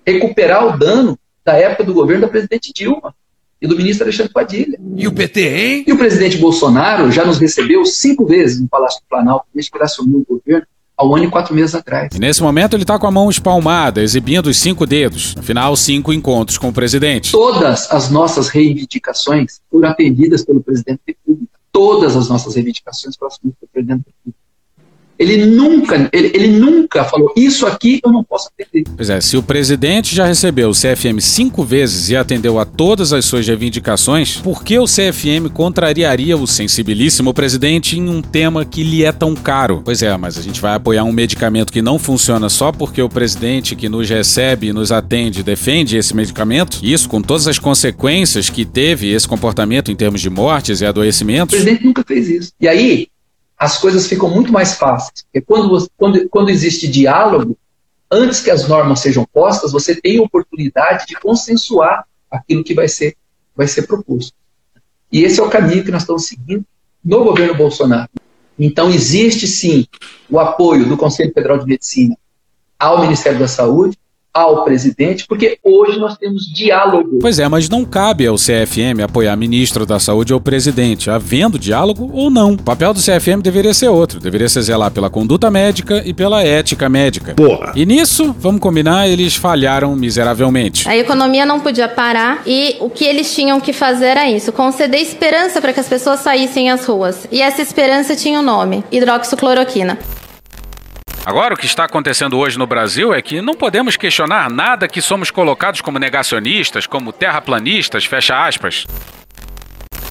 [0.06, 3.14] recuperar o dano da época do governo da presidente Dilma
[3.60, 4.78] e do ministro Alexandre Padilha.
[4.96, 5.84] E o PT, hein?
[5.86, 9.76] E o presidente Bolsonaro já nos recebeu cinco vezes no Palácio do Planalto, desde que
[9.76, 10.66] ele assumiu o governo,
[10.96, 12.14] há um ano e quatro meses atrás.
[12.14, 15.34] E nesse momento ele tá com a mão espalmada, exibindo os cinco dedos.
[15.38, 17.32] Afinal, cinco encontros com o presidente.
[17.32, 21.56] Todas as nossas reivindicações foram atendidas pelo presidente da República.
[21.72, 24.45] Todas as nossas reivindicações foram atendidas pelo presidente da República.
[25.18, 28.84] Ele nunca, ele, ele nunca falou, isso aqui eu não posso atender.
[28.96, 33.12] Pois é, se o presidente já recebeu o CFM cinco vezes e atendeu a todas
[33.12, 38.82] as suas reivindicações, por que o CFM contrariaria o sensibilíssimo presidente em um tema que
[38.82, 39.82] lhe é tão caro?
[39.84, 43.08] Pois é, mas a gente vai apoiar um medicamento que não funciona só porque o
[43.08, 46.78] presidente que nos recebe e nos atende defende esse medicamento?
[46.82, 50.88] Isso com todas as consequências que teve esse comportamento em termos de mortes e O
[50.88, 51.54] adoecimentos?
[51.54, 52.52] presidente nunca fez isso.
[52.60, 53.08] E aí,
[53.58, 55.24] as coisas ficam muito mais fáceis.
[55.24, 57.56] Porque quando, quando, quando existe diálogo,
[58.10, 62.88] antes que as normas sejam postas, você tem a oportunidade de consensuar aquilo que vai
[62.88, 63.16] ser,
[63.54, 64.32] vai ser proposto.
[65.10, 66.64] E esse é o caminho que nós estamos seguindo
[67.04, 68.10] no governo Bolsonaro.
[68.58, 69.86] Então, existe sim
[70.28, 72.16] o apoio do Conselho Federal de Medicina
[72.78, 73.98] ao Ministério da Saúde,
[74.36, 77.18] ao presidente, porque hoje nós temos diálogo.
[77.20, 82.10] Pois é, mas não cabe ao CFM apoiar ministro da Saúde ou presidente, havendo diálogo
[82.12, 82.52] ou não.
[82.52, 86.42] O papel do CFM deveria ser outro, deveria ser zelar pela conduta médica e pela
[86.42, 87.34] ética médica.
[87.34, 87.72] Porra.
[87.74, 90.88] E nisso, vamos combinar, eles falharam miseravelmente.
[90.88, 95.00] A economia não podia parar e o que eles tinham que fazer era isso: conceder
[95.00, 97.26] esperança para que as pessoas saíssem às ruas.
[97.32, 99.98] E essa esperança tinha um nome: hidroxicloroquina.
[101.26, 105.02] Agora, o que está acontecendo hoje no Brasil é que não podemos questionar nada que
[105.02, 108.86] somos colocados como negacionistas, como terraplanistas, fecha aspas.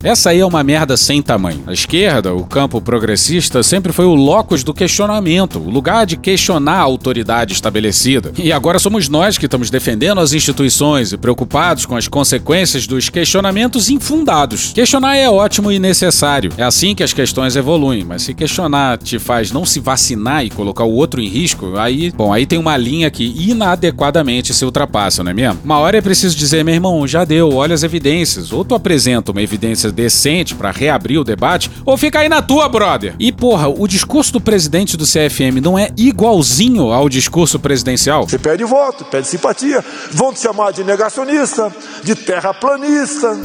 [0.03, 1.63] Essa aí é uma merda sem tamanho.
[1.67, 6.77] A esquerda, o campo progressista, sempre foi o locus do questionamento, o lugar de questionar
[6.79, 8.31] a autoridade estabelecida.
[8.38, 13.10] E agora somos nós que estamos defendendo as instituições e preocupados com as consequências dos
[13.10, 14.71] questionamentos infundados.
[14.73, 16.51] Questionar é ótimo e necessário.
[16.58, 20.49] É assim que as questões evoluem, mas se questionar te faz não se vacinar e
[20.49, 25.23] colocar o outro em risco, aí, bom, aí tem uma linha que inadequadamente se ultrapassa,
[25.23, 25.60] não é mesmo?
[25.63, 28.51] Uma hora é preciso dizer, meu irmão, já deu, olha as evidências.
[28.51, 32.67] Ou tu apresenta uma evidência decente para reabrir o debate, ou fica aí na tua,
[32.69, 33.15] brother.
[33.19, 38.28] E porra, o discurso do presidente do CFM não é igualzinho ao discurso presidencial?
[38.28, 39.84] Você pede voto, pede simpatia.
[40.12, 43.38] Vão te chamar de negacionista, de terraplanista.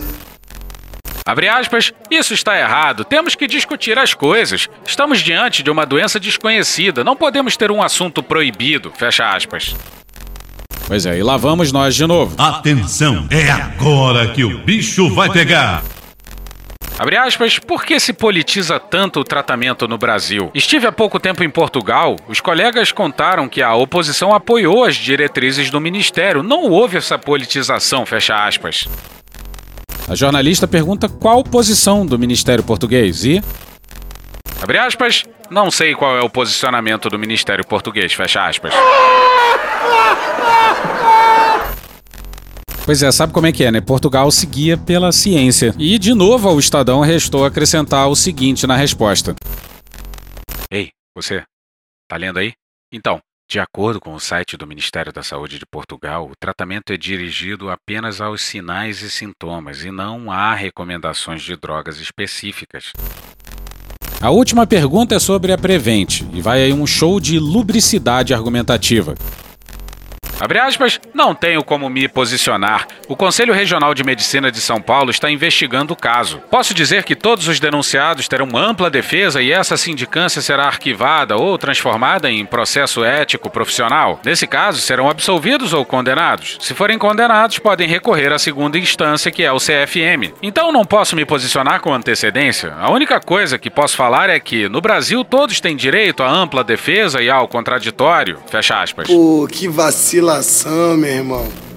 [1.24, 3.05] Abre aspas, isso está errado.
[3.05, 4.68] Temos que discutir as coisas.
[4.85, 7.05] Estamos diante de uma doença desconhecida.
[7.05, 8.90] Não podemos ter um assunto proibido.
[8.96, 9.76] Fecha aspas.
[10.87, 12.35] Pois é, e lá vamos nós de novo.
[12.37, 15.85] Atenção, é agora que o bicho vai pegar.
[17.00, 20.50] Abre aspas, por que se politiza tanto o tratamento no Brasil?
[20.54, 22.14] Estive há pouco tempo em Portugal.
[22.28, 26.42] Os colegas contaram que a oposição apoiou as diretrizes do ministério.
[26.42, 28.86] Não houve essa politização, fecha aspas.
[30.06, 33.42] A jornalista pergunta qual posição do Ministério Português e.
[34.60, 38.74] Abre aspas, não sei qual é o posicionamento do Ministério Português, fecha aspas.
[42.84, 43.80] Pois é, sabe como é que é, né?
[43.80, 45.74] Portugal seguia pela ciência.
[45.78, 49.34] E, de novo, ao Estadão restou acrescentar o seguinte na resposta:
[50.70, 51.42] Ei, você,
[52.08, 52.52] tá lendo aí?
[52.92, 56.96] Então, de acordo com o site do Ministério da Saúde de Portugal, o tratamento é
[56.96, 62.92] dirigido apenas aos sinais e sintomas e não há recomendações de drogas específicas.
[64.20, 69.14] A última pergunta é sobre a Prevent e vai aí um show de lubricidade argumentativa.
[70.40, 72.87] Abre aspas, não tenho como me posicionar.
[73.07, 76.38] O Conselho Regional de Medicina de São Paulo está investigando o caso.
[76.50, 81.59] Posso dizer que todos os denunciados terão ampla defesa e essa sindicância será arquivada ou
[81.59, 84.18] transformada em processo ético profissional.
[84.24, 86.57] Nesse caso, serão absolvidos ou condenados.
[86.61, 90.33] Se forem condenados, podem recorrer à segunda instância, que é o CFM.
[90.42, 92.74] Então não posso me posicionar com antecedência.
[92.81, 96.64] A única coisa que posso falar é que no Brasil todos têm direito à ampla
[96.64, 98.38] defesa e ao contraditório.
[98.50, 99.07] Fecha aspas.
[99.07, 99.68] Pô, que
[100.30, 101.69] vacilação, meu irmão.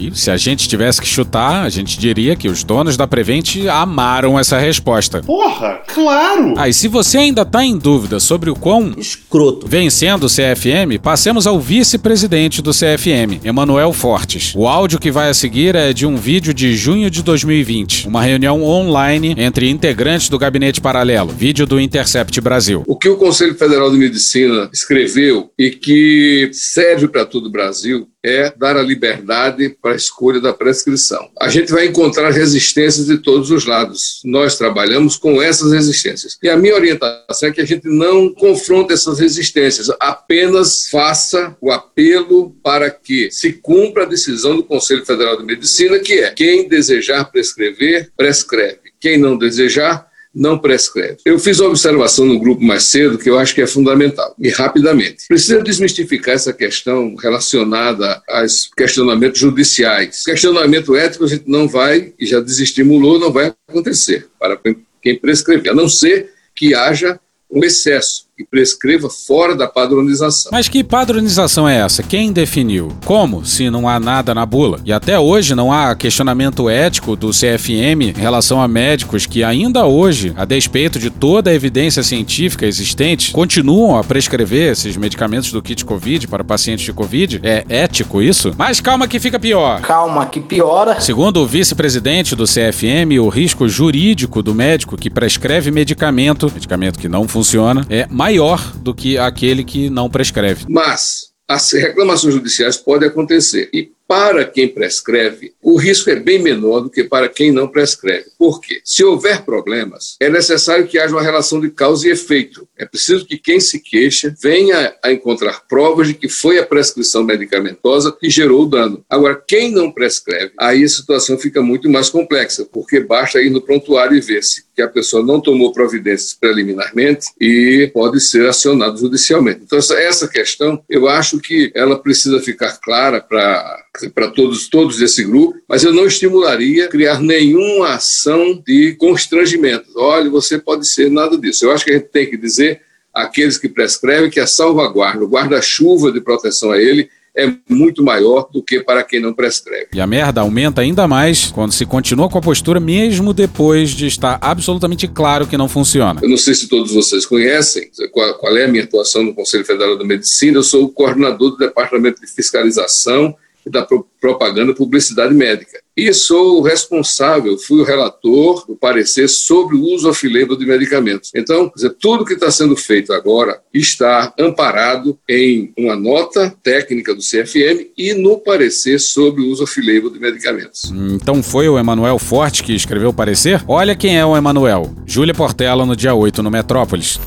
[0.00, 3.66] E se a gente tivesse que chutar, a gente diria que os donos da Prevent
[3.70, 5.22] amaram essa resposta.
[5.22, 6.54] Porra, claro!
[6.56, 10.98] Ah, e se você ainda tá em dúvida sobre o quão escroto vencendo o CFM,
[11.02, 14.54] passemos ao vice-presidente do CFM, Emanuel Fortes.
[14.56, 18.22] O áudio que vai a seguir é de um vídeo de junho de 2020, uma
[18.22, 22.84] reunião online entre integrantes do gabinete paralelo, vídeo do Intercept Brasil.
[22.86, 28.08] O que o Conselho Federal de Medicina escreveu e que serve para todo o Brasil
[28.24, 31.30] é dar a liberdade para a escolha da prescrição.
[31.40, 34.20] A gente vai encontrar resistências de todos os lados.
[34.24, 36.36] Nós trabalhamos com essas resistências.
[36.42, 41.70] E a minha orientação é que a gente não confronte essas resistências, apenas faça o
[41.70, 46.68] apelo para que se cumpra a decisão do Conselho Federal de Medicina, que é quem
[46.68, 48.90] desejar prescrever, prescreve.
[49.00, 51.18] Quem não desejar, não prescreve.
[51.24, 54.48] Eu fiz uma observação no grupo mais cedo que eu acho que é fundamental, e
[54.48, 55.26] rapidamente.
[55.28, 60.22] Precisa desmistificar essa questão relacionada aos questionamentos judiciais.
[60.24, 64.58] Questionamento ético a gente não vai, e já desestimulou, não vai acontecer para
[65.02, 67.18] quem prescrever, a não ser que haja
[67.50, 70.50] um excesso que prescreva fora da padronização.
[70.50, 72.02] Mas que padronização é essa?
[72.02, 72.88] Quem definiu?
[73.04, 74.80] Como, se não há nada na bula?
[74.82, 79.84] E até hoje não há questionamento ético do CFM em relação a médicos que ainda
[79.84, 85.60] hoje, a despeito de toda a evidência científica existente, continuam a prescrever esses medicamentos do
[85.60, 87.40] kit Covid para pacientes de Covid?
[87.42, 88.54] É ético isso?
[88.56, 89.82] Mas calma que fica pior.
[89.82, 90.98] Calma que piora.
[90.98, 97.08] Segundo o vice-presidente do CFM, o risco jurídico do médico que prescreve medicamento, medicamento que
[97.08, 100.64] não funciona, é mais maior do que aquele que não prescreve.
[100.68, 103.68] Mas as reclamações judiciais podem acontecer.
[103.74, 108.24] E para quem prescreve, o risco é bem menor do que para quem não prescreve.
[108.36, 108.80] Por quê?
[108.84, 112.66] Se houver problemas, é necessário que haja uma relação de causa e efeito.
[112.76, 117.22] É preciso que quem se queixa venha a encontrar provas de que foi a prescrição
[117.22, 119.04] medicamentosa que gerou o dano.
[119.08, 123.62] Agora, quem não prescreve, aí a situação fica muito mais complexa, porque basta ir no
[123.62, 128.98] prontuário e ver se que a pessoa não tomou providências preliminarmente e pode ser acionado
[128.98, 129.60] judicialmente.
[129.62, 134.98] Então, essa, essa questão, eu acho que ela precisa ficar clara para para todos, todos
[134.98, 139.86] desse grupo, mas eu não estimularia criar nenhuma ação de constrangimento.
[139.96, 141.64] Olha, você pode ser nada disso.
[141.64, 142.80] Eu acho que a gente tem que dizer
[143.12, 148.48] àqueles que prescrevem que a salvaguarda, o guarda-chuva de proteção a ele, é muito maior
[148.52, 149.88] do que para quem não prescreve.
[149.94, 154.06] E a merda aumenta ainda mais quando se continua com a postura mesmo depois de
[154.06, 156.20] estar absolutamente claro que não funciona.
[156.22, 159.64] Eu não sei se todos vocês conhecem qual, qual é a minha atuação no Conselho
[159.64, 160.58] Federal da Medicina.
[160.58, 163.36] Eu sou o coordenador do Departamento de Fiscalização
[163.66, 163.86] da
[164.20, 165.80] Propaganda Publicidade Médica.
[165.96, 171.30] E sou o responsável, fui o relator do parecer sobre o uso off-label de medicamentos.
[171.34, 177.20] Então, dizer, tudo que está sendo feito agora está amparado em uma nota técnica do
[177.20, 180.92] CFM e no parecer sobre o uso off-label de medicamentos.
[181.12, 183.62] Então foi o Emanuel Forte que escreveu o parecer?
[183.66, 184.94] Olha quem é o Emanuel.
[185.06, 187.20] Júlia Portela no dia 8 no Metrópolis.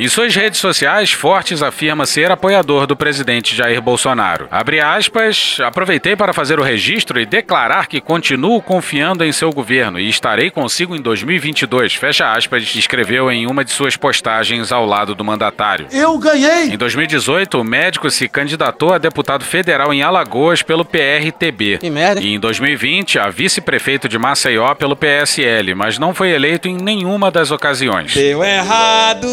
[0.00, 4.48] Em suas redes sociais, Fortes afirma ser apoiador do presidente Jair Bolsonaro.
[4.50, 10.00] Abre aspas, aproveitei para fazer o registro e declarar que continuo confiando em seu governo
[10.00, 11.96] e estarei consigo em 2022.
[11.96, 15.86] Fecha aspas, escreveu em uma de suas postagens ao lado do mandatário.
[15.92, 16.72] Eu ganhei!
[16.72, 21.76] Em 2018, o médico se candidatou a deputado federal em Alagoas pelo PRTB.
[21.76, 22.22] Que merda.
[22.22, 27.30] E em 2020, a vice-prefeito de Maceió pelo PSL, mas não foi eleito em nenhuma
[27.30, 28.14] das ocasiões.
[28.14, 29.28] Deu errado.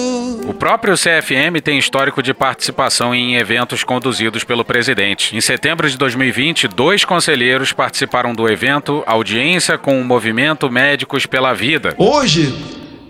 [0.46, 5.36] O próprio CFM tem histórico de participação em eventos conduzidos pelo presidente.
[5.36, 11.54] Em setembro de 2020, dois conselheiros participaram do evento Audiência com o Movimento Médicos pela
[11.54, 11.94] Vida.
[11.98, 12.54] Hoje,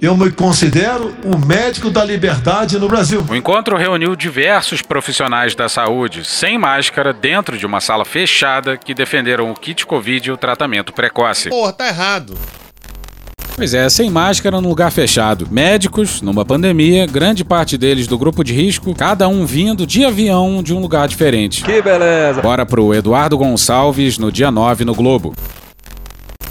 [0.01, 3.25] eu me considero o médico da liberdade no Brasil.
[3.27, 8.93] O encontro reuniu diversos profissionais da saúde, sem máscara, dentro de uma sala fechada, que
[8.93, 11.49] defenderam o kit Covid e o tratamento precoce.
[11.49, 12.37] Porra, tá errado.
[13.57, 15.47] Pois é, sem máscara num lugar fechado.
[15.49, 20.61] Médicos, numa pandemia, grande parte deles do grupo de risco, cada um vindo de avião
[20.61, 21.63] de um lugar diferente.
[21.63, 22.39] Que beleza!
[22.39, 25.33] Bora pro Eduardo Gonçalves no dia 9 no Globo.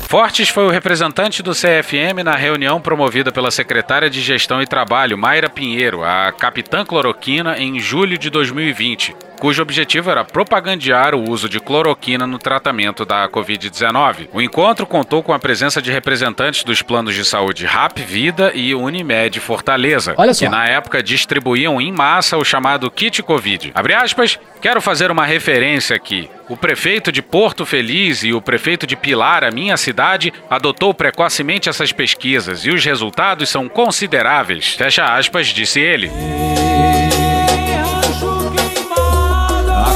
[0.09, 5.16] Fortes foi o representante do CFM na reunião promovida pela secretária de Gestão e Trabalho,
[5.16, 11.49] Mayra Pinheiro, a capitã cloroquina, em julho de 2020, cujo objetivo era propagandear o uso
[11.49, 14.28] de cloroquina no tratamento da Covid-19.
[14.32, 18.74] O encontro contou com a presença de representantes dos planos de saúde RAP Vida e
[18.74, 23.72] Unimed Fortaleza, que na época distribuíam em massa o chamado kit Covid.
[23.74, 26.30] Abre aspas, quero fazer uma referência aqui.
[26.49, 31.68] O prefeito de Porto Feliz e o prefeito de Pilar, a minha cidade, adotou precocemente
[31.68, 34.74] essas pesquisas e os resultados são consideráveis.
[34.74, 36.11] Fecha aspas, disse ele.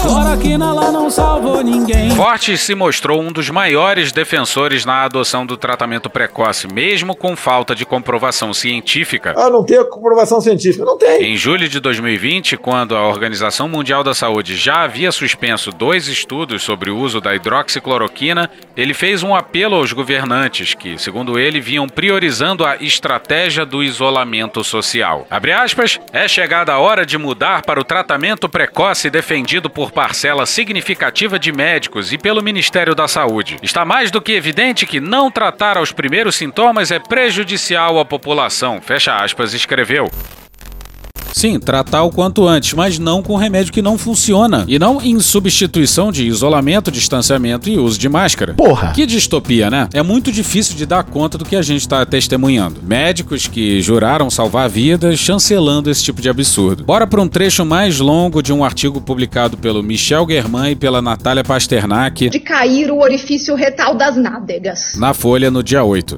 [0.03, 2.11] Cloroquina lá não salvou ninguém.
[2.11, 7.74] Fortes se mostrou um dos maiores defensores na adoção do tratamento precoce, mesmo com falta
[7.74, 9.34] de comprovação científica.
[9.36, 10.84] Ah, não tem comprovação científica.
[10.84, 11.32] Não tem.
[11.32, 16.62] Em julho de 2020, quando a Organização Mundial da Saúde já havia suspenso dois estudos
[16.62, 21.86] sobre o uso da hidroxicloroquina, ele fez um apelo aos governantes que, segundo ele, vinham
[21.86, 25.26] priorizando a estratégia do isolamento social.
[25.30, 30.47] Abre aspas, é chegada a hora de mudar para o tratamento precoce defendido por parcela
[30.47, 33.59] significativa de médicos e pelo Ministério da Saúde.
[33.62, 38.80] Está mais do que evidente que não tratar aos primeiros sintomas é prejudicial à população.
[38.80, 40.11] Fecha aspas, escreveu.
[41.32, 44.64] Sim, tratar o quanto antes, mas não com remédio que não funciona.
[44.68, 48.54] E não em substituição de isolamento, distanciamento e uso de máscara.
[48.54, 48.92] Porra!
[48.92, 49.88] Que distopia, né?
[49.92, 52.80] É muito difícil de dar conta do que a gente está testemunhando.
[52.82, 56.84] Médicos que juraram salvar vidas chancelando esse tipo de absurdo.
[56.84, 61.00] Bora para um trecho mais longo de um artigo publicado pelo Michel Germain e pela
[61.00, 64.94] Natália Pasternak de cair o orifício retal das nádegas.
[64.96, 66.16] na Folha no dia 8.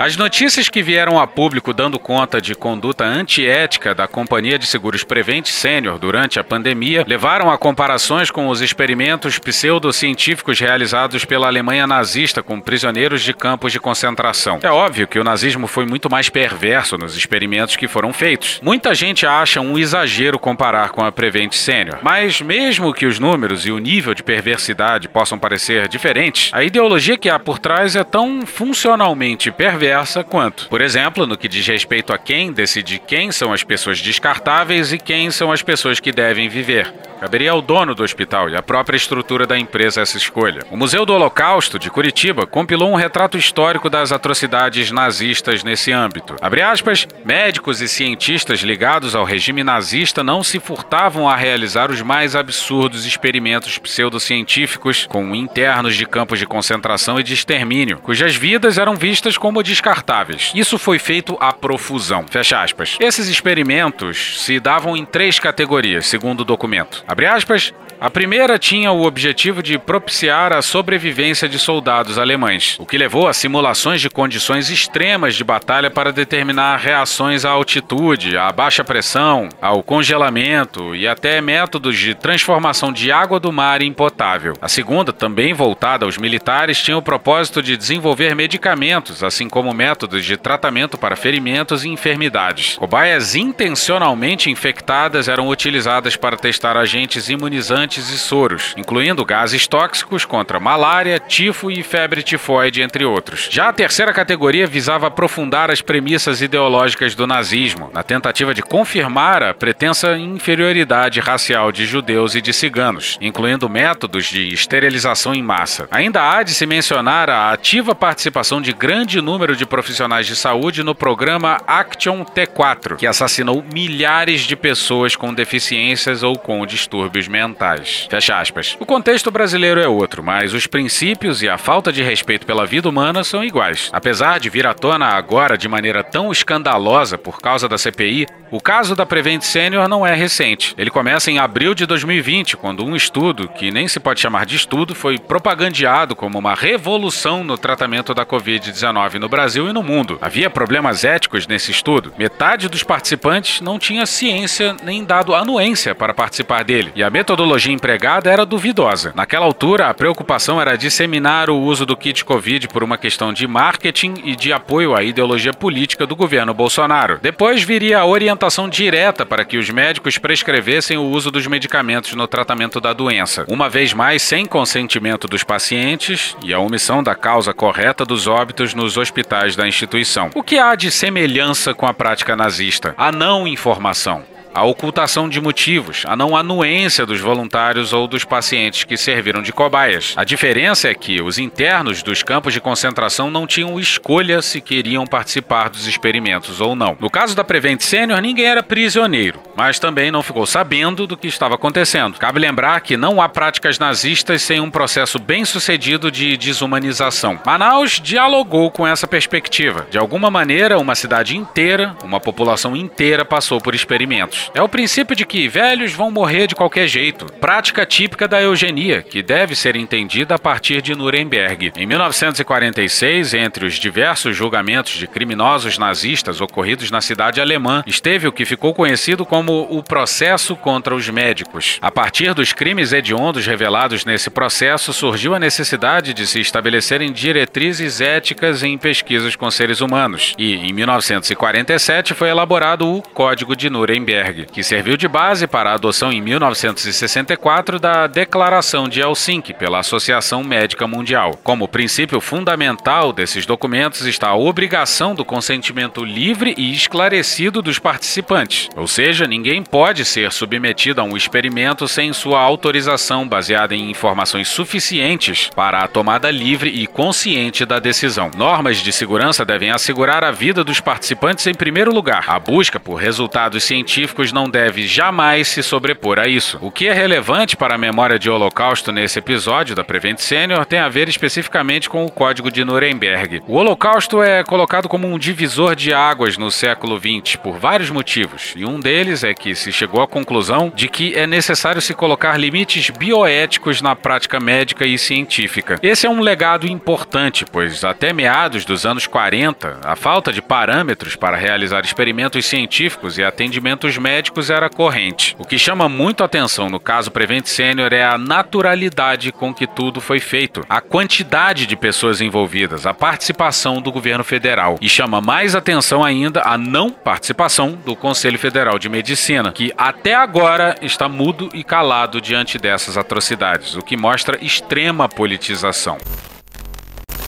[0.00, 5.04] As notícias que vieram a público dando conta de conduta antiética da Companhia de Seguros
[5.04, 11.86] Prevent Sênior durante a pandemia levaram a comparações com os experimentos pseudocientíficos realizados pela Alemanha
[11.86, 14.58] nazista com prisioneiros de campos de concentração.
[14.62, 18.58] É óbvio que o nazismo foi muito mais perverso nos experimentos que foram feitos.
[18.62, 23.66] Muita gente acha um exagero comparar com a Prevent Sênior, mas mesmo que os números
[23.66, 28.02] e o nível de perversidade possam parecer diferentes, a ideologia que há por trás é
[28.02, 29.89] tão funcionalmente perversa
[30.28, 30.68] quanto.
[30.68, 34.98] Por exemplo, no que diz respeito a quem decide quem são as pessoas descartáveis e
[34.98, 36.92] quem são as pessoas que devem viver.
[37.20, 40.62] Caberia ao dono do hospital e à própria estrutura da empresa essa escolha.
[40.70, 46.34] O Museu do Holocausto, de Curitiba, compilou um retrato histórico das atrocidades nazistas nesse âmbito.
[46.40, 52.00] Abre aspas, médicos e cientistas ligados ao regime nazista não se furtavam a realizar os
[52.00, 58.78] mais absurdos experimentos pseudocientíficos com internos de campos de concentração e de extermínio, cujas vidas
[58.78, 60.52] eram vistas como descartáveis.
[60.54, 62.26] Isso foi feito à profusão.
[62.28, 62.98] Fecha aspas.
[63.00, 67.02] Esses experimentos se davam em três categorias, segundo o documento.
[67.08, 67.72] Abre aspas.
[68.00, 73.28] A primeira tinha o objetivo de propiciar a sobrevivência de soldados alemães, o que levou
[73.28, 79.50] a simulações de condições extremas de batalha para determinar reações à altitude, à baixa pressão,
[79.60, 84.54] ao congelamento e até métodos de transformação de água do mar em potável.
[84.62, 90.24] A segunda, também voltada aos militares, tinha o propósito de desenvolver medicamentos, assim como métodos
[90.24, 92.78] de tratamento para ferimentos e enfermidades.
[92.78, 100.60] Cobaias intencionalmente infectadas eram utilizadas para testar agentes imunizantes e soros, incluindo gases tóxicos contra
[100.60, 103.48] malária, tifo e febre tifoide, entre outros.
[103.50, 109.42] Já a terceira categoria visava aprofundar as premissas ideológicas do nazismo, na tentativa de confirmar
[109.42, 115.88] a pretensa inferioridade racial de judeus e de ciganos, incluindo métodos de esterilização em massa.
[115.90, 120.82] Ainda há de se mencionar a ativa participação de grande número de profissionais de saúde
[120.82, 127.79] no programa Action T4, que assassinou milhares de pessoas com deficiências ou com distúrbios mentais.
[128.08, 128.76] Fecha aspas.
[128.80, 132.88] O contexto brasileiro é outro, mas os princípios e a falta de respeito pela vida
[132.88, 133.90] humana são iguais.
[133.92, 138.60] Apesar de vir à tona agora de maneira tão escandalosa por causa da CPI, o
[138.60, 140.74] caso da Prevent Senior não é recente.
[140.76, 144.56] Ele começa em abril de 2020, quando um estudo, que nem se pode chamar de
[144.56, 150.18] estudo, foi propagandeado como uma revolução no tratamento da Covid-19 no Brasil e no mundo.
[150.20, 152.12] Havia problemas éticos nesse estudo.
[152.18, 157.69] Metade dos participantes não tinha ciência nem dado anuência para participar dele, e a metodologia
[157.70, 159.12] empregada era duvidosa.
[159.14, 163.46] Naquela altura, a preocupação era disseminar o uso do kit Covid por uma questão de
[163.46, 167.18] marketing e de apoio à ideologia política do governo Bolsonaro.
[167.22, 172.26] Depois viria a orientação direta para que os médicos prescrevessem o uso dos medicamentos no
[172.26, 177.52] tratamento da doença, uma vez mais sem consentimento dos pacientes e a omissão da causa
[177.52, 180.30] correta dos óbitos nos hospitais da instituição.
[180.34, 182.94] O que há de semelhança com a prática nazista?
[182.96, 184.24] A não informação
[184.54, 189.52] a ocultação de motivos, a não anuência dos voluntários ou dos pacientes que serviram de
[189.52, 190.14] cobaias.
[190.16, 195.06] A diferença é que os internos dos campos de concentração não tinham escolha se queriam
[195.06, 196.96] participar dos experimentos ou não.
[196.98, 201.28] No caso da Prevent Senior, ninguém era prisioneiro, mas também não ficou sabendo do que
[201.28, 202.18] estava acontecendo.
[202.18, 207.38] Cabe lembrar que não há práticas nazistas sem um processo bem sucedido de desumanização.
[207.44, 209.86] Manaus dialogou com essa perspectiva.
[209.90, 214.39] De alguma maneira, uma cidade inteira, uma população inteira passou por experimentos.
[214.54, 219.02] É o princípio de que velhos vão morrer de qualquer jeito, prática típica da eugenia,
[219.02, 221.72] que deve ser entendida a partir de Nuremberg.
[221.76, 228.32] Em 1946, entre os diversos julgamentos de criminosos nazistas ocorridos na cidade alemã, esteve o
[228.32, 231.78] que ficou conhecido como o processo contra os médicos.
[231.80, 238.00] A partir dos crimes hediondos revelados nesse processo, surgiu a necessidade de se estabelecerem diretrizes
[238.00, 240.34] éticas em pesquisas com seres humanos.
[240.38, 245.74] E, em 1947, foi elaborado o Código de Nuremberg, que serviu de base para a
[245.74, 251.38] adoção em 1964 da Declaração de Helsinki pela Associação Médica Mundial.
[251.42, 258.68] Como princípio fundamental desses documentos está a obrigação do consentimento livre e esclarecido dos participantes,
[258.76, 264.48] ou seja, ninguém pode ser submetido a um experimento sem sua autorização baseada em informações
[264.48, 268.30] suficientes para a tomada livre e consciente da decisão.
[268.36, 272.24] Normas de segurança devem assegurar a vida dos participantes em primeiro lugar.
[272.28, 276.58] A busca por resultados científicos não deve jamais se sobrepor a isso.
[276.60, 280.78] O que é relevante para a memória de Holocausto nesse episódio da Prevent Senior tem
[280.78, 283.42] a ver especificamente com o Código de Nuremberg.
[283.48, 288.52] O Holocausto é colocado como um divisor de águas no século XX por vários motivos,
[288.54, 292.36] e um deles é que se chegou à conclusão de que é necessário se colocar
[292.36, 295.78] limites bioéticos na prática médica e científica.
[295.82, 301.16] Esse é um legado importante, pois até meados dos anos 40, a falta de parâmetros
[301.16, 304.09] para realizar experimentos científicos e atendimentos médicos
[304.50, 305.36] era corrente.
[305.38, 310.00] O que chama muito atenção no caso Prevent Senior é a naturalidade com que tudo
[310.00, 314.78] foi feito, a quantidade de pessoas envolvidas, a participação do governo federal.
[314.80, 320.14] E chama mais atenção ainda a não participação do Conselho Federal de Medicina, que até
[320.14, 325.98] agora está mudo e calado diante dessas atrocidades, o que mostra extrema politização.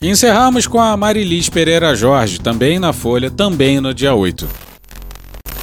[0.01, 4.72] Encerramos com a Marilis Pereira Jorge, também na Folha, também no dia 8.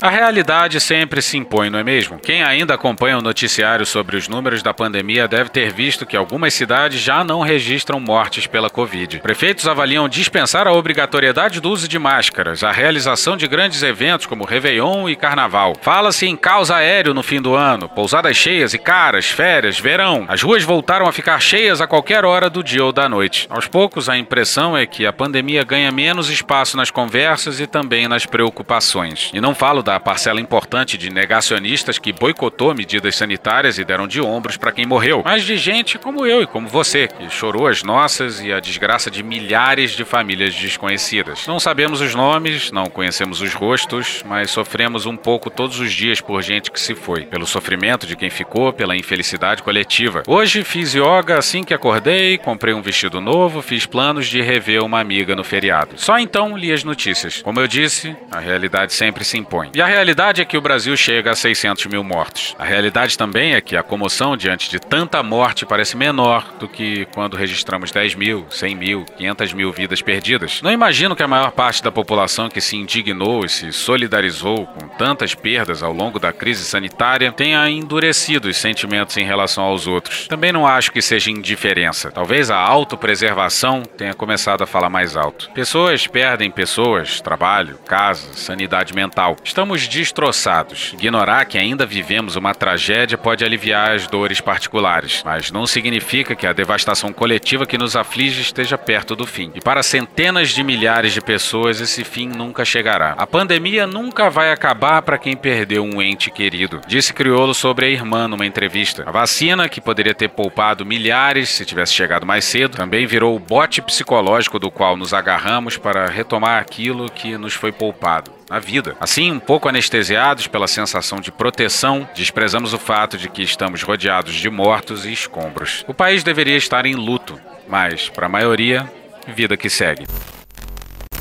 [0.02, 2.18] A realidade sempre se impõe, não é mesmo?
[2.18, 6.54] Quem ainda acompanha o noticiário sobre os números da pandemia deve ter visto que algumas
[6.54, 9.18] cidades já não registram mortes pela Covid.
[9.18, 14.46] Prefeitos avaliam dispensar a obrigatoriedade do uso de máscaras, a realização de grandes eventos como
[14.46, 15.76] Réveillon e Carnaval.
[15.82, 20.24] Fala-se em caos aéreo no fim do ano, pousadas cheias e caras, férias, verão.
[20.28, 23.46] As ruas voltaram a ficar cheias a qualquer hora do dia ou da noite.
[23.50, 28.08] Aos poucos, a impressão é que a pandemia ganha menos espaço nas conversas e também
[28.08, 29.30] nas preocupações.
[29.34, 34.06] E não falo da da parcela importante de negacionistas que boicotou medidas sanitárias e deram
[34.06, 37.66] de ombros para quem morreu, mas de gente como eu e como você, que chorou
[37.66, 41.44] as nossas e a desgraça de milhares de famílias desconhecidas.
[41.48, 46.20] Não sabemos os nomes, não conhecemos os rostos, mas sofremos um pouco todos os dias
[46.20, 50.22] por gente que se foi, pelo sofrimento de quem ficou, pela infelicidade coletiva.
[50.28, 55.00] Hoje fiz yoga assim que acordei, comprei um vestido novo, fiz planos de rever uma
[55.00, 55.94] amiga no feriado.
[55.96, 57.42] Só então li as notícias.
[57.42, 59.70] Como eu disse, a realidade sempre se impõe.
[59.74, 62.54] E a realidade é que o Brasil chega a 600 mil mortos.
[62.58, 67.06] A realidade também é que a comoção diante de tanta morte parece menor do que
[67.14, 70.60] quando registramos 10 mil, 100 mil, 500 mil vidas perdidas.
[70.62, 74.88] Não imagino que a maior parte da população que se indignou e se solidarizou com
[74.88, 80.26] tantas perdas ao longo da crise sanitária tenha endurecido os sentimentos em relação aos outros.
[80.28, 82.10] Também não acho que seja indiferença.
[82.10, 85.50] Talvez a autopreservação tenha começado a falar mais alto.
[85.54, 89.36] Pessoas perdem pessoas, trabalho, casa, sanidade mental.
[89.44, 90.92] Estamos destroçados.
[90.94, 96.46] Ignorar que ainda vivemos uma tragédia pode aliviar as dores particulares, mas não significa que
[96.46, 99.52] a devastação coletiva que nos aflige esteja perto do fim.
[99.54, 103.14] E para centenas de milhares de pessoas, esse fim nunca chegará.
[103.16, 107.88] A pandemia nunca vai acabar para quem perdeu um ente querido, disse Criolo sobre a
[107.88, 109.04] irmã numa entrevista.
[109.06, 113.38] A vacina, que poderia ter poupado milhares se tivesse chegado mais cedo, também virou o
[113.38, 118.96] bote psicológico do qual nos agarramos para retomar aquilo que nos foi poupado na vida.
[119.00, 124.34] Assim, um pouco anestesiados pela sensação de proteção, desprezamos o fato de que estamos rodeados
[124.34, 125.84] de mortos e escombros.
[125.86, 128.90] O país deveria estar em luto, mas, para a maioria,
[129.28, 130.04] vida que segue.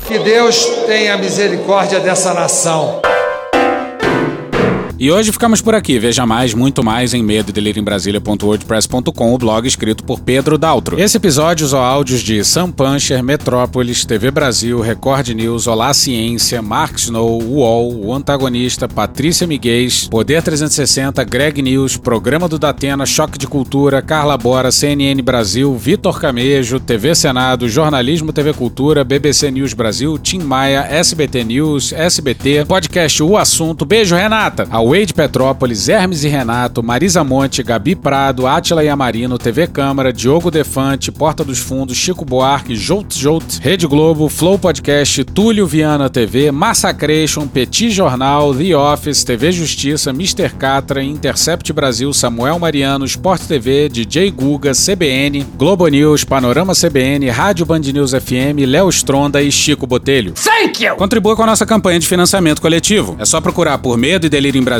[0.08, 3.00] Que Deus tenha misericórdia dessa nação.
[5.02, 5.98] E hoje ficamos por aqui.
[5.98, 7.54] Veja mais, muito mais em medo
[9.32, 11.00] o blog escrito por Pedro Daltro.
[11.00, 16.98] Esse episódio usou áudios de Sam Puncher, Metrópolis, TV Brasil, Record News, Olá Ciência, Mark
[16.98, 23.46] Snow, UOL, O Antagonista, Patrícia Miguel, Poder 360, Greg News, Programa do Datena, Choque de
[23.46, 30.18] Cultura, Carla Bora, CNN Brasil, Vitor Camejo, TV Senado, Jornalismo TV Cultura, BBC News Brasil,
[30.18, 33.86] Tim Maia, SBT News, SBT, podcast O Assunto.
[33.86, 34.68] Beijo, Renata!
[34.70, 40.50] A Wade Petrópolis, Hermes e Renato, Marisa Monte, Gabi Prado, Átila Yamarino, TV Câmara, Diogo
[40.50, 46.50] Defante, Porta dos Fundos, Chico Buarque, Jolt Jolt, Rede Globo, Flow Podcast, Túlio Viana TV,
[46.50, 50.52] Massacration, Petit Jornal, The Office, TV Justiça, Mr.
[50.58, 57.64] Catra, Intercept Brasil, Samuel Mariano, Sport TV, DJ Guga, CBN, Globo News, Panorama CBN, Rádio
[57.64, 60.32] Band News FM, Léo Stronda e Chico Botelho.
[60.32, 60.96] Thank you!
[60.96, 63.14] Contribua com a nossa campanha de financiamento coletivo.
[63.20, 64.79] É só procurar por Medo e Delírio em Brasil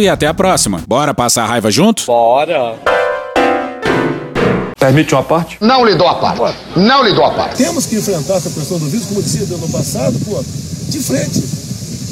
[0.00, 0.82] e até a próxima.
[0.86, 2.04] Bora passar a raiva junto?
[2.06, 2.76] Bora!
[4.78, 5.58] Permite uma parte?
[5.60, 6.58] Não lhe dou a parte.
[6.74, 7.56] Não lhe dou a parte.
[7.56, 10.42] Temos que enfrentar essa questão do vírus, como eu dizia no ano passado, pô,
[10.88, 11.40] de frente.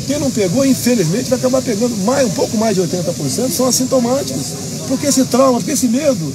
[0.06, 4.52] Quem não pegou, infelizmente, vai acabar pegando mais, um pouco mais de 80%, são assintomáticos.
[4.86, 6.32] Porque esse trauma, porque esse medo,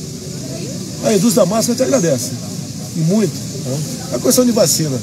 [1.06, 2.32] a indústria da máscara te agradece.
[2.96, 3.34] E muito.
[3.66, 3.78] Né?
[4.14, 4.98] A questão de vacina.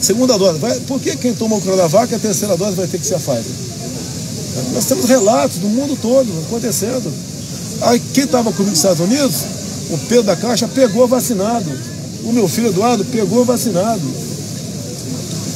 [0.00, 0.58] Segunda dose.
[0.58, 3.18] Vai, por que quem toma o Coronavac, a terceira dose vai ter que ser a
[3.18, 3.65] Pfizer?
[4.72, 7.12] Nós temos relatos do mundo todo acontecendo.
[7.82, 9.34] Aí, quem estava comigo nos Estados Unidos,
[9.90, 11.70] o Pedro da Caixa pegou vacinado.
[12.24, 14.02] O meu filho Eduardo pegou vacinado.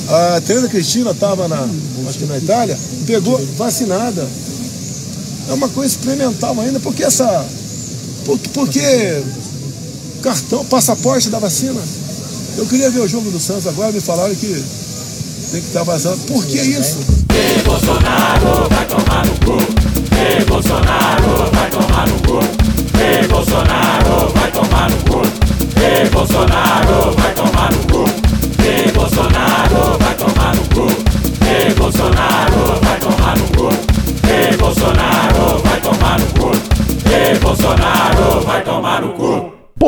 [0.09, 1.69] A Teresa Cristina estava na,
[2.09, 2.77] acho na Itália,
[3.07, 4.27] pegou vacinada.
[5.49, 7.47] É uma coisa experimental ainda, porque essa.
[8.25, 9.23] Porque, porque
[10.23, 11.81] cartão, passaporte da vacina.
[12.59, 14.65] Eu queria ver o jogo do Santos agora, me falaram que
[15.53, 16.21] tem que estar vacinado.
[16.27, 17.20] Por que isso?
[17.41, 19.57] E Bolsonaro vai tomar no cu.
[20.15, 22.39] E Bolsonaro vai tomar no cu.
[23.01, 25.23] E Bolsonaro vai tomar no cu.
[25.81, 28.05] E Bolsonaro vai tomar no cu.
[28.63, 30.87] E Bolsonaro vai tomar no cu.
[31.47, 33.69] E Bolsonaro vai tomar no cu.
[34.29, 36.51] E Bolsonaro vai tomar no cu.
[37.11, 39.50] E Bolsonaro vai tomar no cu.